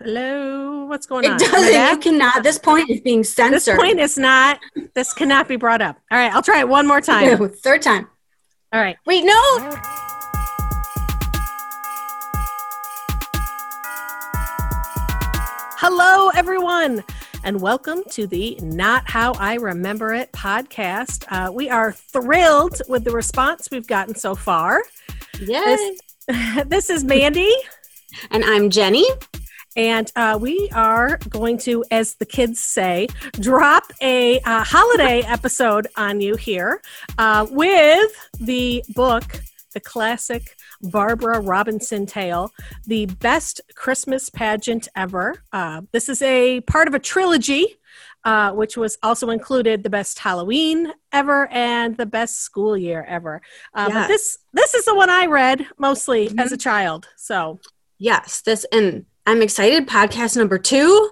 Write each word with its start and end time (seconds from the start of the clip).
Hello, 0.00 0.84
what's 0.84 1.06
going 1.06 1.24
It 1.24 1.30
on? 1.32 1.38
doesn't. 1.38 1.54
Am 1.56 1.64
I 1.64 1.72
back? 1.72 2.04
You 2.04 2.12
cannot. 2.12 2.42
This 2.44 2.58
point 2.58 2.88
is 2.88 3.00
being 3.00 3.24
censored. 3.24 3.74
This 3.74 3.76
point 3.82 3.98
is 3.98 4.16
not. 4.16 4.60
This 4.94 5.12
cannot 5.12 5.48
be 5.48 5.56
brought 5.56 5.82
up. 5.82 5.96
All 6.10 6.18
right, 6.18 6.32
I'll 6.32 6.42
try 6.42 6.60
it 6.60 6.68
one 6.68 6.86
more 6.86 7.00
time. 7.12 7.48
Third 7.48 7.82
time. 7.82 8.06
All 8.72 8.80
right. 8.80 8.96
Wait, 9.06 9.24
no. 9.24 9.78
Hello, 15.80 16.30
everyone, 16.34 17.04
and 17.44 17.60
welcome 17.60 18.02
to 18.10 18.26
the 18.26 18.58
Not 18.60 19.08
How 19.08 19.32
I 19.34 19.54
Remember 19.54 20.12
It 20.12 20.32
podcast. 20.32 21.24
Uh, 21.30 21.52
we 21.52 21.70
are 21.70 21.92
thrilled 21.92 22.82
with 22.88 23.04
the 23.04 23.12
response 23.12 23.68
we've 23.70 23.86
gotten 23.86 24.14
so 24.16 24.34
far. 24.34 24.82
Yes. 25.40 26.00
this 26.66 26.90
is 26.90 27.04
Mandy, 27.04 27.52
And 28.30 28.44
I'm 28.44 28.70
Jenny. 28.70 29.06
And 29.78 30.10
uh, 30.16 30.36
we 30.40 30.68
are 30.74 31.18
going 31.30 31.56
to, 31.56 31.84
as 31.92 32.16
the 32.16 32.26
kids 32.26 32.60
say, 32.60 33.06
drop 33.34 33.84
a 34.02 34.40
uh, 34.40 34.64
holiday 34.64 35.20
episode 35.26 35.86
on 35.96 36.20
you 36.20 36.34
here 36.34 36.82
uh, 37.16 37.46
with 37.48 38.10
the 38.40 38.84
book, 38.88 39.40
the 39.74 39.80
classic 39.80 40.56
Barbara 40.82 41.40
Robinson 41.40 42.06
tale, 42.06 42.50
the 42.86 43.06
best 43.06 43.60
Christmas 43.76 44.28
pageant 44.30 44.88
ever. 44.96 45.42
Uh, 45.52 45.82
this 45.92 46.08
is 46.08 46.20
a 46.22 46.60
part 46.62 46.88
of 46.88 46.94
a 46.94 46.98
trilogy. 46.98 47.76
Uh, 48.24 48.50
which 48.52 48.76
was 48.76 48.98
also 49.02 49.30
included 49.30 49.84
the 49.84 49.88
best 49.88 50.18
Halloween 50.18 50.92
ever 51.12 51.46
and 51.50 51.96
the 51.96 52.04
best 52.04 52.40
school 52.40 52.76
year 52.76 53.06
ever. 53.08 53.40
Uh, 53.72 53.86
But 53.88 53.94
Yes. 53.94 54.08
this 54.08 54.38
this 54.52 54.74
is 54.74 54.84
the 54.84 54.94
one 54.94 55.08
I 55.08 55.26
read 55.26 55.66
mostly 55.78 56.28
Mhm. 56.28 56.40
as 56.40 56.50
a 56.52 56.56
child. 56.56 57.08
So 57.16 57.60
Yes. 57.98 58.42
This 58.42 58.66
and 58.72 59.06
I'm 59.28 59.42
excited. 59.42 59.86
Podcast 59.86 60.36
number 60.36 60.58
two. 60.58 61.10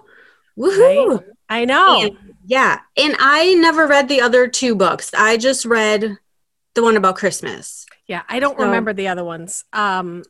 Woohoo! 0.57 1.23
I 1.49 1.65
know. 1.65 2.01
And- 2.03 2.17
yeah. 2.45 2.79
And 2.95 3.15
I 3.19 3.53
never 3.55 3.85
read 3.87 4.07
the 4.09 4.21
other 4.21 4.47
two 4.47 4.73
books. 4.73 5.11
I 5.13 5.37
just 5.37 5.65
read 5.65 6.17
the 6.73 6.81
one 6.81 6.95
about 6.97 7.15
Christmas. 7.17 7.85
Yeah, 8.07 8.23
I 8.29 8.39
don't 8.39 8.57
So- 8.57 8.65
remember 8.65 8.93
the 8.93 9.09
other 9.09 9.23
ones. 9.23 9.65
Um, 9.73 10.23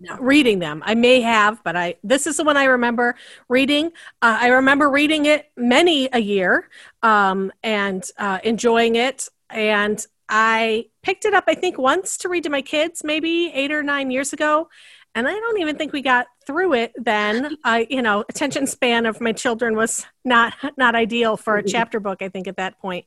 No. 0.00 0.16
reading 0.16 0.58
them, 0.58 0.82
I 0.86 0.94
may 0.94 1.20
have, 1.20 1.62
but 1.62 1.76
I 1.76 1.96
this 2.02 2.26
is 2.26 2.38
the 2.38 2.44
one 2.44 2.56
I 2.56 2.64
remember 2.64 3.14
reading. 3.48 3.88
Uh, 4.22 4.38
I 4.40 4.48
remember 4.48 4.88
reading 4.88 5.26
it 5.26 5.50
many 5.56 6.08
a 6.12 6.18
year 6.18 6.68
um, 7.02 7.52
and 7.62 8.02
uh, 8.16 8.38
enjoying 8.42 8.96
it. 8.96 9.28
And 9.50 10.04
I 10.28 10.86
picked 11.02 11.26
it 11.26 11.34
up, 11.34 11.44
I 11.48 11.54
think, 11.54 11.76
once 11.76 12.16
to 12.18 12.28
read 12.30 12.44
to 12.44 12.50
my 12.50 12.62
kids, 12.62 13.04
maybe 13.04 13.52
eight 13.52 13.70
or 13.72 13.82
nine 13.82 14.10
years 14.10 14.32
ago. 14.32 14.68
And 15.14 15.26
I 15.26 15.32
don't 15.32 15.58
even 15.58 15.76
think 15.76 15.92
we 15.92 16.02
got 16.02 16.26
through 16.46 16.74
it 16.74 16.92
then. 16.96 17.56
I, 17.64 17.86
you 17.90 18.02
know, 18.02 18.24
attention 18.28 18.66
span 18.66 19.06
of 19.06 19.20
my 19.20 19.32
children 19.32 19.76
was 19.76 20.06
not 20.24 20.54
not 20.76 20.94
ideal 20.94 21.36
for 21.36 21.56
a 21.56 21.62
chapter 21.66 22.00
book. 22.00 22.22
I 22.22 22.28
think 22.28 22.46
at 22.46 22.56
that 22.56 22.78
point. 22.78 23.06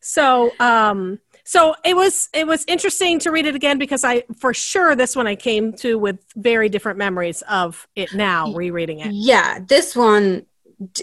So, 0.00 0.52
um, 0.60 1.18
so 1.44 1.74
it 1.84 1.94
was 1.96 2.28
it 2.32 2.46
was 2.46 2.64
interesting 2.66 3.18
to 3.20 3.30
read 3.30 3.46
it 3.46 3.54
again 3.54 3.78
because 3.78 4.04
I 4.04 4.24
for 4.38 4.54
sure 4.54 4.94
this 4.94 5.16
one 5.16 5.26
I 5.26 5.34
came 5.34 5.72
to 5.74 5.98
with 5.98 6.18
very 6.36 6.68
different 6.68 6.98
memories 6.98 7.42
of 7.42 7.88
it 7.96 8.14
now 8.14 8.52
rereading 8.52 9.00
it. 9.00 9.12
Yeah. 9.12 9.58
This 9.66 9.96
one. 9.96 10.46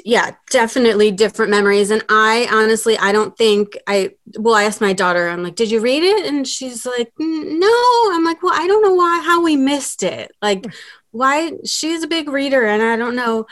Yeah, 0.03 0.31
definitely 0.49 1.11
different 1.11 1.51
memories. 1.51 1.91
And 1.91 2.03
I 2.09 2.47
honestly, 2.51 2.97
I 2.97 3.11
don't 3.11 3.37
think 3.37 3.77
I, 3.85 4.15
well, 4.37 4.55
I 4.55 4.63
asked 4.63 4.81
my 4.81 4.93
daughter, 4.93 5.27
I'm 5.27 5.43
like, 5.43 5.55
did 5.55 5.69
you 5.69 5.79
read 5.79 6.03
it? 6.03 6.25
And 6.25 6.47
she's 6.47 6.85
like, 6.85 7.11
no. 7.19 8.11
I'm 8.11 8.23
like, 8.23 8.41
well, 8.41 8.53
I 8.55 8.65
don't 8.65 8.81
know 8.81 8.95
why, 8.95 9.21
how 9.23 9.43
we 9.43 9.55
missed 9.55 10.01
it. 10.01 10.31
Like, 10.41 10.65
why 11.11 11.51
she's 11.65 12.03
a 12.03 12.07
big 12.07 12.29
reader 12.29 12.65
and 12.65 12.81
I 12.81 12.95
don't 12.95 13.15
know 13.15 13.45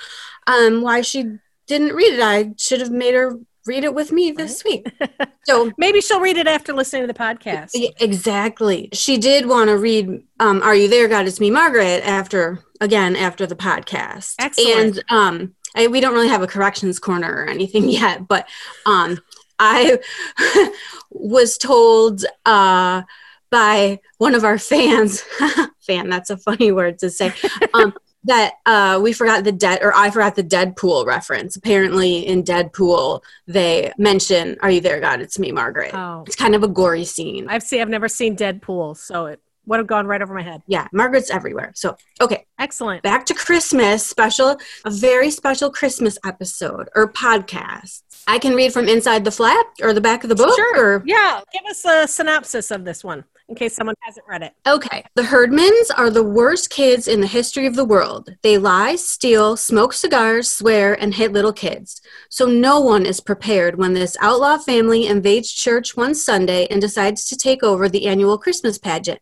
um, 0.48 0.82
why 0.82 1.02
she 1.02 1.38
didn't 1.68 1.94
read 1.94 2.14
it. 2.14 2.22
I 2.22 2.54
should 2.58 2.82
have 2.82 2.92
made 2.92 3.14
her 3.14 3.40
read 3.66 3.84
it 3.84 3.94
with 3.94 4.12
me 4.12 4.32
this 4.32 4.64
week. 4.64 4.88
So 5.48 5.72
Maybe 5.78 6.02
she'll 6.02 6.22
read 6.22 6.38
it 6.38 6.48
after 6.48 6.74
listening 6.74 7.04
to 7.04 7.08
the 7.08 7.14
podcast. 7.14 7.70
Exactly. 8.00 8.90
She 8.94 9.20
did 9.20 9.46
want 9.46 9.70
to 9.70 9.78
read 9.78 10.24
um, 10.40 10.64
Are 10.64 10.74
You 10.74 10.88
There, 10.88 11.08
God? 11.08 11.28
It's 11.28 11.40
Me, 11.40 11.52
Margaret, 11.52 12.04
after, 12.04 12.64
again, 12.82 13.16
after 13.16 13.46
the 13.46 13.56
podcast. 13.56 14.34
Excellent. 14.40 14.98
And 14.98 15.04
um, 15.10 15.56
I, 15.76 15.88
we 15.88 16.00
don't 16.00 16.14
really 16.14 16.30
have 16.30 16.42
a 16.42 16.48
corrections 16.48 17.00
corner 17.00 17.32
or 17.32 17.48
anything 17.48 17.90
yet, 17.90 18.28
but 18.28 18.48
um, 18.86 19.20
I 19.60 20.00
was 21.10 21.58
told 21.58 22.26
uh, 22.46 23.04
by 23.50 24.00
one 24.18 24.36
of 24.36 24.44
our 24.44 24.58
fans, 24.58 25.22
fan, 25.82 26.10
that's 26.10 26.30
a 26.30 26.38
funny 26.38 26.72
word 26.72 27.00
to 27.00 27.10
say, 27.10 27.34
um, 27.74 27.94
that 28.26 28.54
uh, 28.66 29.00
we 29.02 29.14
forgot 29.14 29.44
the 29.44 29.52
dead, 29.52 29.80
or 29.84 29.96
I 29.96 30.10
forgot 30.10 30.36
the 30.36 30.44
Deadpool 30.44 31.06
reference. 31.06 31.56
Apparently, 31.56 32.26
in 32.26 32.44
Deadpool, 32.44 33.22
they 33.46 33.94
mention 33.98 34.58
Are 34.62 34.72
You 34.72 34.82
There, 34.82 35.00
God? 35.00 35.22
It's 35.22 35.38
Me, 35.38 35.52
Margaret. 35.52 35.94
Oh, 35.94 36.24
It's 36.26 36.36
kind 36.36 36.56
of 36.56 36.64
a 36.64 36.68
gory 36.68 37.06
scene. 37.06 37.48
I've 37.48 37.62
seen 37.62 37.82
I've 37.82 37.90
never 37.90 38.10
seen 38.10 38.36
Deadpool, 38.36 38.98
so 38.98 39.28
it 39.28 39.42
would 39.66 39.80
have 39.80 39.88
gone 39.88 40.08
right 40.08 40.22
over 40.22 40.34
my 40.34 40.42
head. 40.44 40.62
yeah, 40.68 40.88
Margaret's 40.92 41.30
everywhere. 41.30 41.72
So, 41.76 41.98
okay, 42.22 42.46
Excellent. 42.60 43.04
back 43.04 43.26
to 43.28 43.34
Christmas 43.34 44.06
special, 44.06 44.58
a 44.86 44.90
very 44.92 45.30
special 45.32 45.72
Christmas 45.72 46.18
episode 46.26 46.90
or 46.96 47.12
podcast. 47.12 48.02
I 48.28 48.40
can 48.40 48.54
read 48.56 48.74
from 48.74 48.88
inside 48.88 49.24
the 49.26 49.32
flap 49.32 49.66
or 49.82 49.94
the 49.94 50.02
back 50.02 50.24
of 50.24 50.30
the 50.30 50.36
book. 50.36 50.56
Sure. 50.56 50.98
Or, 50.98 51.04
Yeah, 51.06 51.42
give 51.54 51.64
us 51.70 51.86
a 51.86 52.08
synopsis 52.08 52.72
of 52.72 52.86
this 52.86 53.04
one 53.04 53.24
in 53.48 53.56
case 53.56 53.76
someone 53.76 53.96
hasn't 54.02 54.26
read 54.28 54.42
it. 54.42 54.54
okay. 54.68 55.04
The 55.16 55.22
Herdmans 55.22 55.90
are 55.96 56.10
the 56.10 56.24
worst 56.24 56.70
kids 56.70 57.08
in 57.08 57.22
the 57.22 57.28
history 57.28 57.68
of 57.68 57.76
the 57.76 57.86
world. 57.86 58.36
They 58.42 58.58
lie, 58.58 58.96
steal, 58.96 59.56
smoke 59.56 59.94
cigars, 59.94 60.50
swear, 60.50 60.94
and 61.00 61.14
hit 61.14 61.32
little 61.32 61.54
kids. 61.54 62.02
So 62.30 62.48
no 62.48 62.80
one 62.80 63.06
is 63.06 63.20
prepared 63.20 63.78
when 63.78 63.94
this 63.94 64.18
outlaw 64.20 64.58
family 64.58 65.06
invades 65.06 65.52
church 65.52 65.96
one 65.96 66.16
Sunday 66.16 66.68
and 66.72 66.82
decides 66.82 67.26
to 67.26 67.38
take 67.38 67.64
over 67.64 67.88
the 67.88 68.08
annual 68.08 68.38
Christmas 68.38 68.78
pageant. 68.78 69.20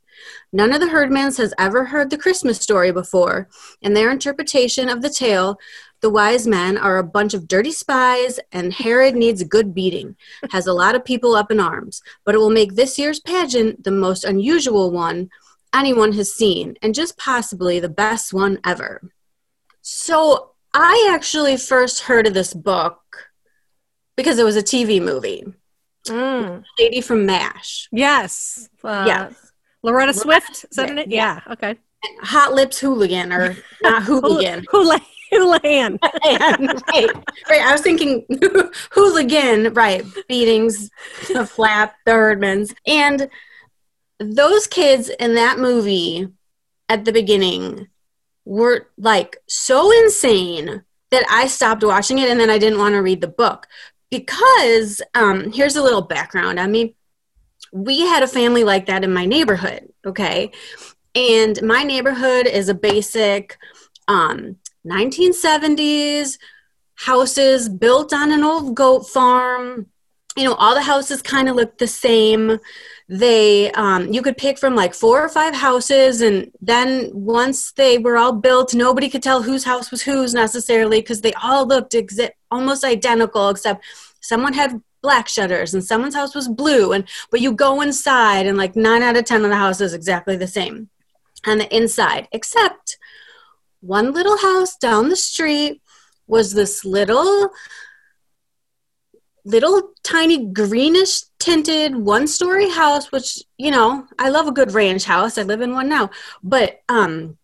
None 0.54 0.72
of 0.72 0.80
the 0.80 0.88
Herdmans 0.88 1.38
has 1.38 1.54
ever 1.58 1.86
heard 1.86 2.10
the 2.10 2.18
Christmas 2.18 2.60
story 2.60 2.92
before, 2.92 3.50
and 3.82 3.96
their 3.96 4.12
interpretation 4.12 4.88
of 4.88 5.02
the 5.02 5.10
tale, 5.10 5.58
the 6.04 6.10
wise 6.12 6.46
men 6.46 6.78
are 6.78 7.00
a 7.00 7.04
bunch 7.04 7.34
of 7.34 7.48
dirty 7.48 7.72
spies, 7.72 8.40
and 8.52 8.72
Herod 8.72 9.16
needs 9.16 9.42
a 9.42 9.46
good 9.46 9.74
beating, 9.74 10.16
has 10.52 10.68
a 10.68 10.74
lot 10.74 10.94
of 10.94 11.04
people 11.04 11.34
up 11.34 11.50
in 11.50 11.60
arms. 11.60 12.04
But 12.26 12.36
it 12.36 12.38
will 12.38 12.52
make 12.52 12.76
this 12.76 13.00
year's 13.00 13.20
pageant 13.20 13.84
the 13.84 13.92
most 13.92 14.24
unusual 14.24 14.92
one 14.92 15.30
anyone 15.74 16.14
has 16.14 16.32
seen, 16.32 16.76
and 16.84 16.94
just 16.94 17.18
possibly 17.18 17.80
the 17.80 17.90
best 17.90 18.32
one 18.34 18.60
ever. 18.64 19.02
So 19.82 20.52
I 20.74 21.10
actually 21.12 21.58
first 21.58 22.02
heard 22.02 22.28
of 22.28 22.34
this 22.34 22.54
book 22.54 23.00
because 24.16 24.38
it 24.38 24.44
was 24.46 24.56
a 24.56 24.64
TV 24.64 25.02
movie, 25.02 25.46
Mm. 26.08 26.64
Lady 26.80 27.00
from 27.00 27.26
MASH. 27.26 27.88
Yes. 27.92 28.68
Uh, 28.84 29.06
Yes. 29.08 29.34
Loretta 29.84 30.12
Swit, 30.12 30.66
is 30.70 30.76
that 30.76 30.90
it? 30.92 31.08
Yeah. 31.10 31.40
Yeah. 31.48 31.54
Okay. 31.54 31.76
Hot 32.22 32.54
Lips 32.54 32.78
Hooligan, 32.80 33.32
or 33.32 33.56
not 33.82 34.04
Hooligan. 34.10 34.66
Hula- 34.70 35.00
Houlihan. 35.38 36.00
right, 36.26 37.10
right. 37.50 37.62
I 37.62 37.72
was 37.72 37.82
thinking 37.82 38.26
hooligan, 38.92 39.74
right? 39.74 40.04
Beatings, 40.28 40.90
the 41.32 41.46
flap, 41.46 41.96
the 42.06 42.12
Herdmans, 42.12 42.74
and 42.86 43.30
those 44.20 44.68
kids 44.68 45.10
in 45.10 45.36
that 45.36 45.60
movie 45.60 46.28
at 46.90 47.06
the 47.06 47.12
beginning 47.12 47.88
were 48.46 48.88
like 48.98 49.38
so 49.48 49.92
insane 50.04 50.84
that 51.12 51.26
I 51.30 51.48
stopped 51.48 51.84
watching 51.84 52.20
it, 52.20 52.30
and 52.30 52.40
then 52.40 52.50
I 52.50 52.58
didn't 52.58 52.80
want 52.80 52.94
to 52.94 53.02
read 53.02 53.22
the 53.22 53.28
book 53.28 53.68
because 54.10 55.02
um, 55.16 55.52
here's 55.52 55.76
a 55.76 55.84
little 55.84 56.02
background 56.02 56.60
on 56.60 56.72
me. 56.72 56.96
We 57.72 58.02
had 58.02 58.24
a 58.24 58.28
family 58.28 58.64
like 58.64 58.86
that 58.88 59.04
in 59.04 59.14
my 59.14 59.26
neighborhood, 59.26 59.90
okay, 60.06 60.52
and 61.16 61.62
my 61.64 61.84
neighborhood 61.84 62.46
is 62.48 62.70
a 62.70 62.74
basic. 62.74 63.58
Um, 64.08 64.58
1970s 64.86 66.38
houses 66.96 67.70
built 67.70 68.14
on 68.14 68.32
an 68.32 68.44
old 68.44 68.76
goat 68.76 69.08
farm. 69.10 69.88
You 70.36 70.46
know, 70.46 70.56
all 70.56 70.74
the 70.74 70.82
houses 70.82 71.22
kind 71.22 71.48
of 71.48 71.56
look 71.56 71.78
the 71.78 71.88
same. 71.88 72.60
They, 73.08 73.72
um, 73.74 74.12
you 74.12 74.22
could 74.22 74.38
pick 74.38 74.58
from 74.58 74.76
like 74.76 74.94
four 74.94 75.24
or 75.24 75.30
five 75.30 75.54
houses, 75.54 76.22
and 76.22 76.52
then 76.62 77.12
once 77.14 77.72
they 77.74 77.98
were 77.98 78.18
all 78.18 78.34
built, 78.34 78.74
nobody 78.74 79.10
could 79.10 79.22
tell 79.22 79.44
whose 79.44 79.64
house 79.64 79.92
was 79.92 80.02
whose 80.02 80.34
necessarily 80.34 81.00
because 81.00 81.22
they 81.22 81.34
all 81.34 81.68
looked 81.68 81.94
exa- 81.94 82.32
almost 82.50 82.84
identical, 82.84 83.50
except 83.50 83.86
someone 84.22 84.54
had 84.54 84.82
black 85.02 85.28
shutters 85.28 85.74
and 85.74 85.84
someone's 85.84 86.16
house 86.16 86.34
was 86.34 86.48
blue. 86.48 86.94
And 86.94 87.08
but 87.30 87.42
you 87.42 87.52
go 87.52 87.82
inside, 87.82 88.48
and 88.48 88.58
like 88.58 88.76
nine 88.76 89.04
out 89.04 89.18
of 89.18 89.26
ten 89.26 89.44
of 89.44 89.50
the 89.50 89.58
houses 89.58 89.94
exactly 89.94 90.36
the 90.36 90.48
same 90.48 90.90
on 91.46 91.60
the 91.60 91.76
inside, 91.76 92.28
except 92.32 92.98
one 93.84 94.12
little 94.12 94.38
house 94.38 94.76
down 94.78 95.10
the 95.10 95.16
street 95.16 95.82
was 96.28 96.54
this 96.54 96.86
little 96.86 97.50
little 99.46 99.92
tiny 100.04 100.46
greenish 100.48 101.24
tinted 101.38 101.96
one 101.96 102.28
story 102.28 102.70
house 102.70 103.12
which 103.12 103.44
you 103.58 103.70
know 103.70 104.08
i 104.18 104.30
love 104.30 104.48
a 104.48 104.54
good 104.54 104.72
ranch 104.72 105.04
house 105.04 105.38
i 105.38 105.44
live 105.44 105.60
in 105.60 105.74
one 105.74 105.90
now 105.90 106.10
but 106.42 106.82
um 106.88 107.38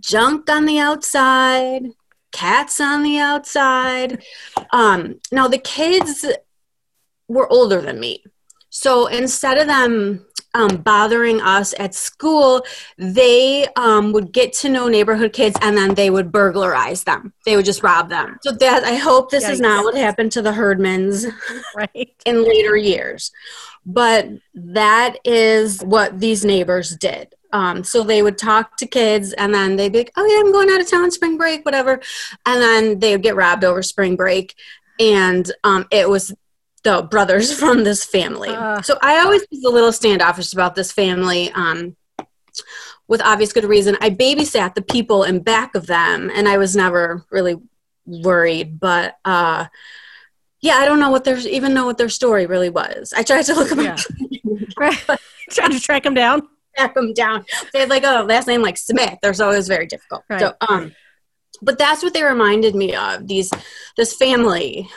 junk 0.00 0.50
on 0.50 0.66
the 0.66 0.78
outside 0.78 1.82
cats 2.36 2.80
on 2.80 3.02
the 3.02 3.18
outside. 3.18 4.22
Um, 4.70 5.20
now 5.32 5.48
the 5.48 5.58
kids 5.58 6.26
were 7.28 7.50
older 7.50 7.80
than 7.80 7.98
me. 7.98 8.22
So 8.68 9.06
instead 9.06 9.56
of 9.56 9.66
them 9.66 10.26
um, 10.56 10.78
bothering 10.78 11.40
us 11.42 11.74
at 11.78 11.94
school, 11.94 12.64
they 12.96 13.66
um, 13.76 14.12
would 14.12 14.32
get 14.32 14.52
to 14.54 14.68
know 14.70 14.88
neighborhood 14.88 15.32
kids 15.32 15.56
and 15.60 15.76
then 15.76 15.94
they 15.94 16.08
would 16.08 16.32
burglarize 16.32 17.04
them. 17.04 17.32
They 17.44 17.56
would 17.56 17.66
just 17.66 17.82
rob 17.82 18.08
them. 18.08 18.38
So 18.42 18.52
that 18.52 18.84
I 18.84 18.94
hope 18.94 19.30
this 19.30 19.48
is 19.48 19.60
not 19.60 19.84
what 19.84 19.94
happened 19.94 20.32
to 20.32 20.42
the 20.42 20.50
Herdmans 20.50 21.30
right. 21.76 22.14
in 22.26 22.42
later 22.42 22.76
years. 22.76 23.30
But 23.84 24.28
that 24.54 25.18
is 25.24 25.82
what 25.82 26.18
these 26.18 26.44
neighbors 26.44 26.96
did. 26.96 27.34
Um, 27.52 27.84
so 27.84 28.02
they 28.02 28.22
would 28.22 28.38
talk 28.38 28.76
to 28.78 28.86
kids 28.86 29.32
and 29.34 29.54
then 29.54 29.76
they'd 29.76 29.92
be 29.92 29.98
like, 29.98 30.12
oh 30.16 30.26
yeah, 30.26 30.40
I'm 30.40 30.52
going 30.52 30.70
out 30.70 30.80
of 30.80 30.90
town, 30.90 31.10
spring 31.10 31.36
break, 31.36 31.64
whatever. 31.64 32.00
And 32.44 32.60
then 32.60 32.98
they 32.98 33.12
would 33.12 33.22
get 33.22 33.36
robbed 33.36 33.62
over 33.62 33.82
spring 33.82 34.16
break. 34.16 34.54
And 34.98 35.50
um, 35.62 35.86
it 35.90 36.08
was 36.08 36.34
the 36.86 37.02
brothers 37.02 37.52
from 37.58 37.84
this 37.84 38.04
family. 38.04 38.50
Uh, 38.50 38.80
so 38.80 38.96
I 39.02 39.18
always 39.18 39.44
was 39.50 39.64
a 39.64 39.70
little 39.70 39.92
standoffish 39.92 40.52
about 40.52 40.74
this 40.74 40.92
family. 40.92 41.50
Um, 41.52 41.96
with 43.08 43.22
obvious 43.22 43.52
good 43.52 43.64
reason. 43.64 43.96
I 44.00 44.10
babysat 44.10 44.74
the 44.74 44.82
people 44.82 45.22
in 45.22 45.40
back 45.40 45.74
of 45.74 45.86
them, 45.86 46.30
and 46.34 46.48
I 46.48 46.58
was 46.58 46.74
never 46.74 47.24
really 47.30 47.56
worried. 48.04 48.80
But 48.80 49.16
uh, 49.24 49.66
yeah, 50.60 50.74
I 50.74 50.84
don't 50.84 50.98
know 50.98 51.10
what 51.10 51.24
their 51.24 51.38
even 51.38 51.74
know 51.74 51.86
what 51.86 51.98
their 51.98 52.08
story 52.08 52.46
really 52.46 52.70
was. 52.70 53.12
I 53.16 53.22
tried 53.22 53.44
to 53.44 53.54
look 53.54 53.68
them 53.68 53.80
yeah. 53.80 53.96
right. 54.78 55.04
Trying 55.50 55.70
to 55.70 55.80
track 55.80 56.02
them 56.02 56.14
down. 56.14 56.48
Track 56.76 56.94
them 56.94 57.12
down. 57.14 57.44
They 57.72 57.80
had 57.80 57.90
like 57.90 58.02
a 58.02 58.22
last 58.24 58.48
name 58.48 58.62
like 58.62 58.76
Smith. 58.76 59.18
They're 59.22 59.34
so 59.34 59.50
it 59.50 59.56
was 59.56 59.68
very 59.68 59.86
difficult. 59.86 60.24
Right. 60.28 60.40
So 60.40 60.54
um, 60.68 60.92
but 61.62 61.78
that's 61.78 62.02
what 62.02 62.14
they 62.14 62.22
reminded 62.22 62.74
me 62.74 62.94
of 62.94 63.26
these 63.26 63.50
this 63.96 64.14
family. 64.14 64.88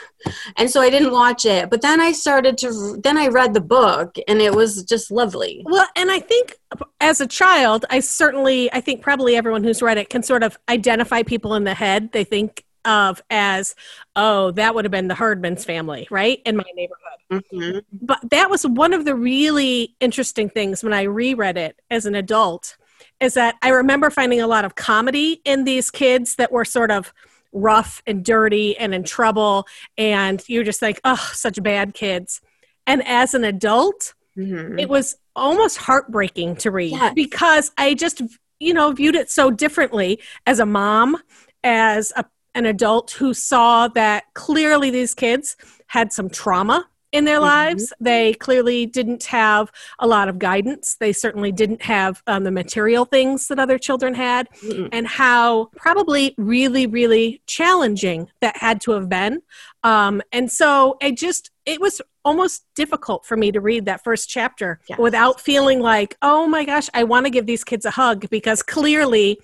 And 0.56 0.70
so 0.70 0.82
i 0.82 0.90
didn't 0.90 1.12
watch 1.12 1.46
it 1.46 1.70
but 1.70 1.80
then 1.80 2.00
i 2.00 2.12
started 2.12 2.58
to 2.58 3.00
then 3.02 3.16
i 3.16 3.28
read 3.28 3.54
the 3.54 3.60
book 3.60 4.16
and 4.28 4.40
it 4.42 4.54
was 4.54 4.82
just 4.84 5.10
lovely. 5.10 5.62
Well 5.64 5.88
and 5.96 6.10
i 6.10 6.20
think 6.20 6.58
as 7.00 7.20
a 7.20 7.26
child 7.26 7.86
i 7.88 8.00
certainly 8.00 8.70
i 8.72 8.80
think 8.80 9.00
probably 9.00 9.36
everyone 9.36 9.64
who's 9.64 9.80
read 9.80 9.96
it 9.98 10.10
can 10.10 10.22
sort 10.22 10.42
of 10.42 10.58
identify 10.68 11.22
people 11.22 11.54
in 11.54 11.64
the 11.64 11.74
head 11.74 12.12
they 12.12 12.24
think 12.24 12.64
of 12.84 13.22
as 13.30 13.74
oh 14.16 14.50
that 14.52 14.74
would 14.74 14.84
have 14.84 14.92
been 14.92 15.08
the 15.08 15.14
herdman's 15.14 15.64
family 15.64 16.06
right 16.10 16.40
in 16.46 16.56
my 16.56 16.64
neighborhood. 16.74 17.44
Mm-hmm. 17.52 17.78
but 18.02 18.18
that 18.30 18.50
was 18.50 18.66
one 18.66 18.92
of 18.92 19.04
the 19.04 19.14
really 19.14 19.94
interesting 20.00 20.48
things 20.48 20.82
when 20.82 20.92
i 20.92 21.02
reread 21.02 21.56
it 21.56 21.80
as 21.90 22.06
an 22.06 22.14
adult 22.14 22.76
is 23.20 23.34
that 23.34 23.56
I 23.62 23.68
remember 23.68 24.10
finding 24.10 24.40
a 24.40 24.46
lot 24.46 24.64
of 24.64 24.74
comedy 24.74 25.40
in 25.44 25.64
these 25.64 25.90
kids 25.90 26.36
that 26.36 26.50
were 26.50 26.64
sort 26.64 26.90
of 26.90 27.12
rough 27.52 28.02
and 28.06 28.24
dirty 28.24 28.76
and 28.76 28.94
in 28.94 29.04
trouble. 29.04 29.66
And 29.98 30.42
you're 30.48 30.64
just 30.64 30.82
like, 30.82 31.00
oh, 31.04 31.30
such 31.32 31.62
bad 31.62 31.94
kids. 31.94 32.40
And 32.86 33.06
as 33.06 33.34
an 33.34 33.44
adult, 33.44 34.14
mm-hmm. 34.36 34.78
it 34.78 34.88
was 34.88 35.16
almost 35.36 35.76
heartbreaking 35.76 36.56
to 36.56 36.70
read 36.70 36.92
yes. 36.92 37.14
because 37.14 37.72
I 37.78 37.94
just, 37.94 38.22
you 38.58 38.74
know, 38.74 38.92
viewed 38.92 39.14
it 39.14 39.30
so 39.30 39.50
differently 39.50 40.20
as 40.46 40.58
a 40.58 40.66
mom, 40.66 41.16
as 41.62 42.12
a, 42.16 42.24
an 42.54 42.66
adult 42.66 43.12
who 43.12 43.32
saw 43.32 43.88
that 43.88 44.24
clearly 44.34 44.90
these 44.90 45.14
kids 45.14 45.56
had 45.86 46.12
some 46.12 46.28
trauma 46.28 46.89
in 47.12 47.24
their 47.24 47.36
mm-hmm. 47.36 47.44
lives. 47.44 47.92
They 48.00 48.34
clearly 48.34 48.86
didn't 48.86 49.24
have 49.24 49.70
a 49.98 50.06
lot 50.06 50.28
of 50.28 50.38
guidance. 50.38 50.96
They 50.98 51.12
certainly 51.12 51.52
didn't 51.52 51.82
have 51.82 52.22
um, 52.26 52.44
the 52.44 52.50
material 52.50 53.04
things 53.04 53.48
that 53.48 53.58
other 53.58 53.78
children 53.78 54.14
had, 54.14 54.48
mm 54.62 54.88
and 54.92 55.06
how 55.06 55.70
probably 55.76 56.34
really, 56.36 56.86
really 56.86 57.42
challenging 57.46 58.28
that 58.40 58.56
had 58.56 58.80
to 58.80 58.92
have 58.92 59.08
been. 59.08 59.40
Um, 59.84 60.20
and 60.32 60.50
so 60.50 60.96
it 61.00 61.16
just, 61.16 61.50
it 61.64 61.80
was 61.80 62.00
almost 62.24 62.64
difficult 62.74 63.24
for 63.24 63.36
me 63.36 63.52
to 63.52 63.60
read 63.60 63.84
that 63.84 64.02
first 64.02 64.28
chapter 64.28 64.80
yes. 64.88 64.98
without 64.98 65.40
feeling 65.40 65.80
like, 65.80 66.16
oh 66.22 66.46
my 66.48 66.64
gosh, 66.64 66.88
I 66.92 67.04
want 67.04 67.26
to 67.26 67.30
give 67.30 67.46
these 67.46 67.62
kids 67.62 67.84
a 67.84 67.90
hug 67.90 68.28
because 68.30 68.62
clearly 68.62 69.38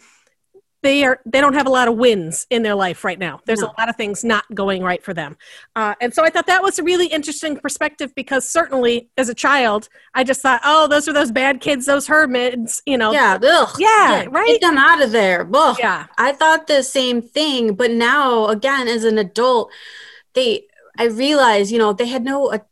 they 0.87 1.05
are 1.05 1.21
they 1.27 1.41
don't 1.41 1.55
have 1.55 1.67
a 1.67 1.71
lot 1.71 1.88
of 1.88 1.97
wins 1.97 2.47
in 2.49 2.62
their 2.62 2.77
life 2.77 3.05
right 3.05 3.19
now. 3.19 3.41
There's 3.44 3.61
no. 3.61 3.67
a 3.67 3.75
lot 3.79 3.88
of 3.88 3.97
things 3.97 4.23
not 4.23 4.44
going 4.55 4.83
right 4.83 5.03
for 5.03 5.12
them. 5.12 5.37
Uh, 5.75 5.94
and 6.00 6.15
so 6.15 6.25
i 6.25 6.31
thought 6.31 6.47
that 6.47 6.62
was 6.62 6.79
a 6.79 6.83
really 6.83 7.06
interesting 7.06 7.56
perspective 7.56 8.15
because 8.15 8.49
certainly 8.49 9.09
as 9.17 9.29
a 9.29 9.35
child 9.35 9.88
i 10.15 10.23
just 10.23 10.41
thought 10.41 10.61
oh 10.65 10.87
those 10.87 11.09
are 11.09 11.12
those 11.12 11.31
bad 11.31 11.61
kids 11.61 11.87
those 11.87 12.06
herdmans 12.06 12.81
you 12.87 12.97
know. 12.97 13.12
Yeah 13.12 13.38
ugh. 13.43 13.77
yeah, 13.79 14.23
yeah 14.23 14.29
right? 14.31 14.47
get 14.47 14.61
them 14.61 14.79
out 14.79 15.03
of 15.03 15.11
there. 15.11 15.49
Ugh. 15.53 15.77
yeah. 15.79 16.06
I 16.17 16.33
thought 16.33 16.67
the 16.67 16.83
same 16.83 17.21
thing 17.21 17.75
but 17.75 17.91
now 17.91 18.47
again 18.47 18.87
as 18.89 19.05
an 19.05 19.19
adult 19.19 19.71
they 20.35 20.67
i 20.99 21.05
realized 21.05 21.71
you 21.73 21.79
know 21.79 21.93
they 21.93 22.06
had 22.06 22.25
no 22.25 22.53
a- 22.53 22.65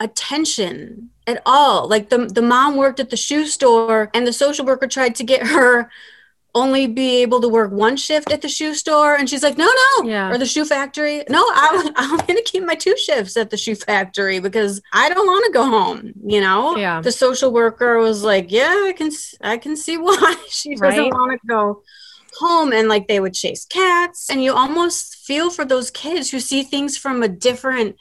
attention 0.00 1.10
at 1.26 1.42
all. 1.44 1.88
Like 1.88 2.10
the, 2.10 2.26
the 2.26 2.42
mom 2.42 2.76
worked 2.76 3.00
at 3.00 3.10
the 3.10 3.16
shoe 3.16 3.46
store 3.46 4.10
and 4.14 4.26
the 4.26 4.32
social 4.32 4.64
worker 4.64 4.86
tried 4.86 5.14
to 5.16 5.24
get 5.24 5.46
her 5.46 5.90
only 6.56 6.86
be 6.86 7.22
able 7.22 7.40
to 7.40 7.48
work 7.48 7.70
one 7.70 7.96
shift 7.96 8.32
at 8.32 8.40
the 8.42 8.48
shoe 8.48 8.74
store? 8.74 9.14
And 9.14 9.28
she's 9.28 9.42
like 9.42 9.56
no 9.58 9.70
no. 9.82 10.08
Yeah. 10.08 10.30
or 10.30 10.38
the 10.38 10.46
shoe 10.46 10.64
factory? 10.64 11.22
No 11.28 11.44
I'm, 11.54 11.92
I'm 11.96 12.18
gonna 12.26 12.42
keep 12.44 12.64
my 12.64 12.74
two 12.74 12.96
shifts 12.96 13.36
at 13.36 13.50
the 13.50 13.56
shoe 13.56 13.76
factory 13.76 14.40
because 14.40 14.80
i 14.92 15.08
don't 15.08 15.26
want 15.26 15.44
to 15.46 15.52
go 15.52 15.64
home 15.64 16.12
you 16.24 16.40
know? 16.40 16.76
Yeah. 16.76 17.00
The 17.00 17.12
social 17.12 17.52
worker 17.52 17.98
was 17.98 18.22
like 18.22 18.50
yeah 18.50 18.84
i 18.88 18.94
can 18.96 19.10
i 19.40 19.56
can 19.58 19.76
see 19.76 19.96
why 20.06 20.34
she 20.48 20.74
doesn't 20.74 21.00
right? 21.04 21.12
want 21.12 21.40
to 21.40 21.46
go 21.46 21.82
home. 22.38 22.72
And 22.72 22.88
like 22.88 23.08
they 23.08 23.20
would 23.20 23.34
chase 23.34 23.64
cats. 23.64 24.30
And 24.30 24.42
you 24.42 24.52
almost 24.54 25.16
feel 25.16 25.50
for 25.50 25.64
those 25.64 25.90
kids 25.90 26.30
who 26.30 26.40
see 26.40 26.62
things 26.62 26.96
from 26.96 27.22
a 27.22 27.28
different 27.28 27.96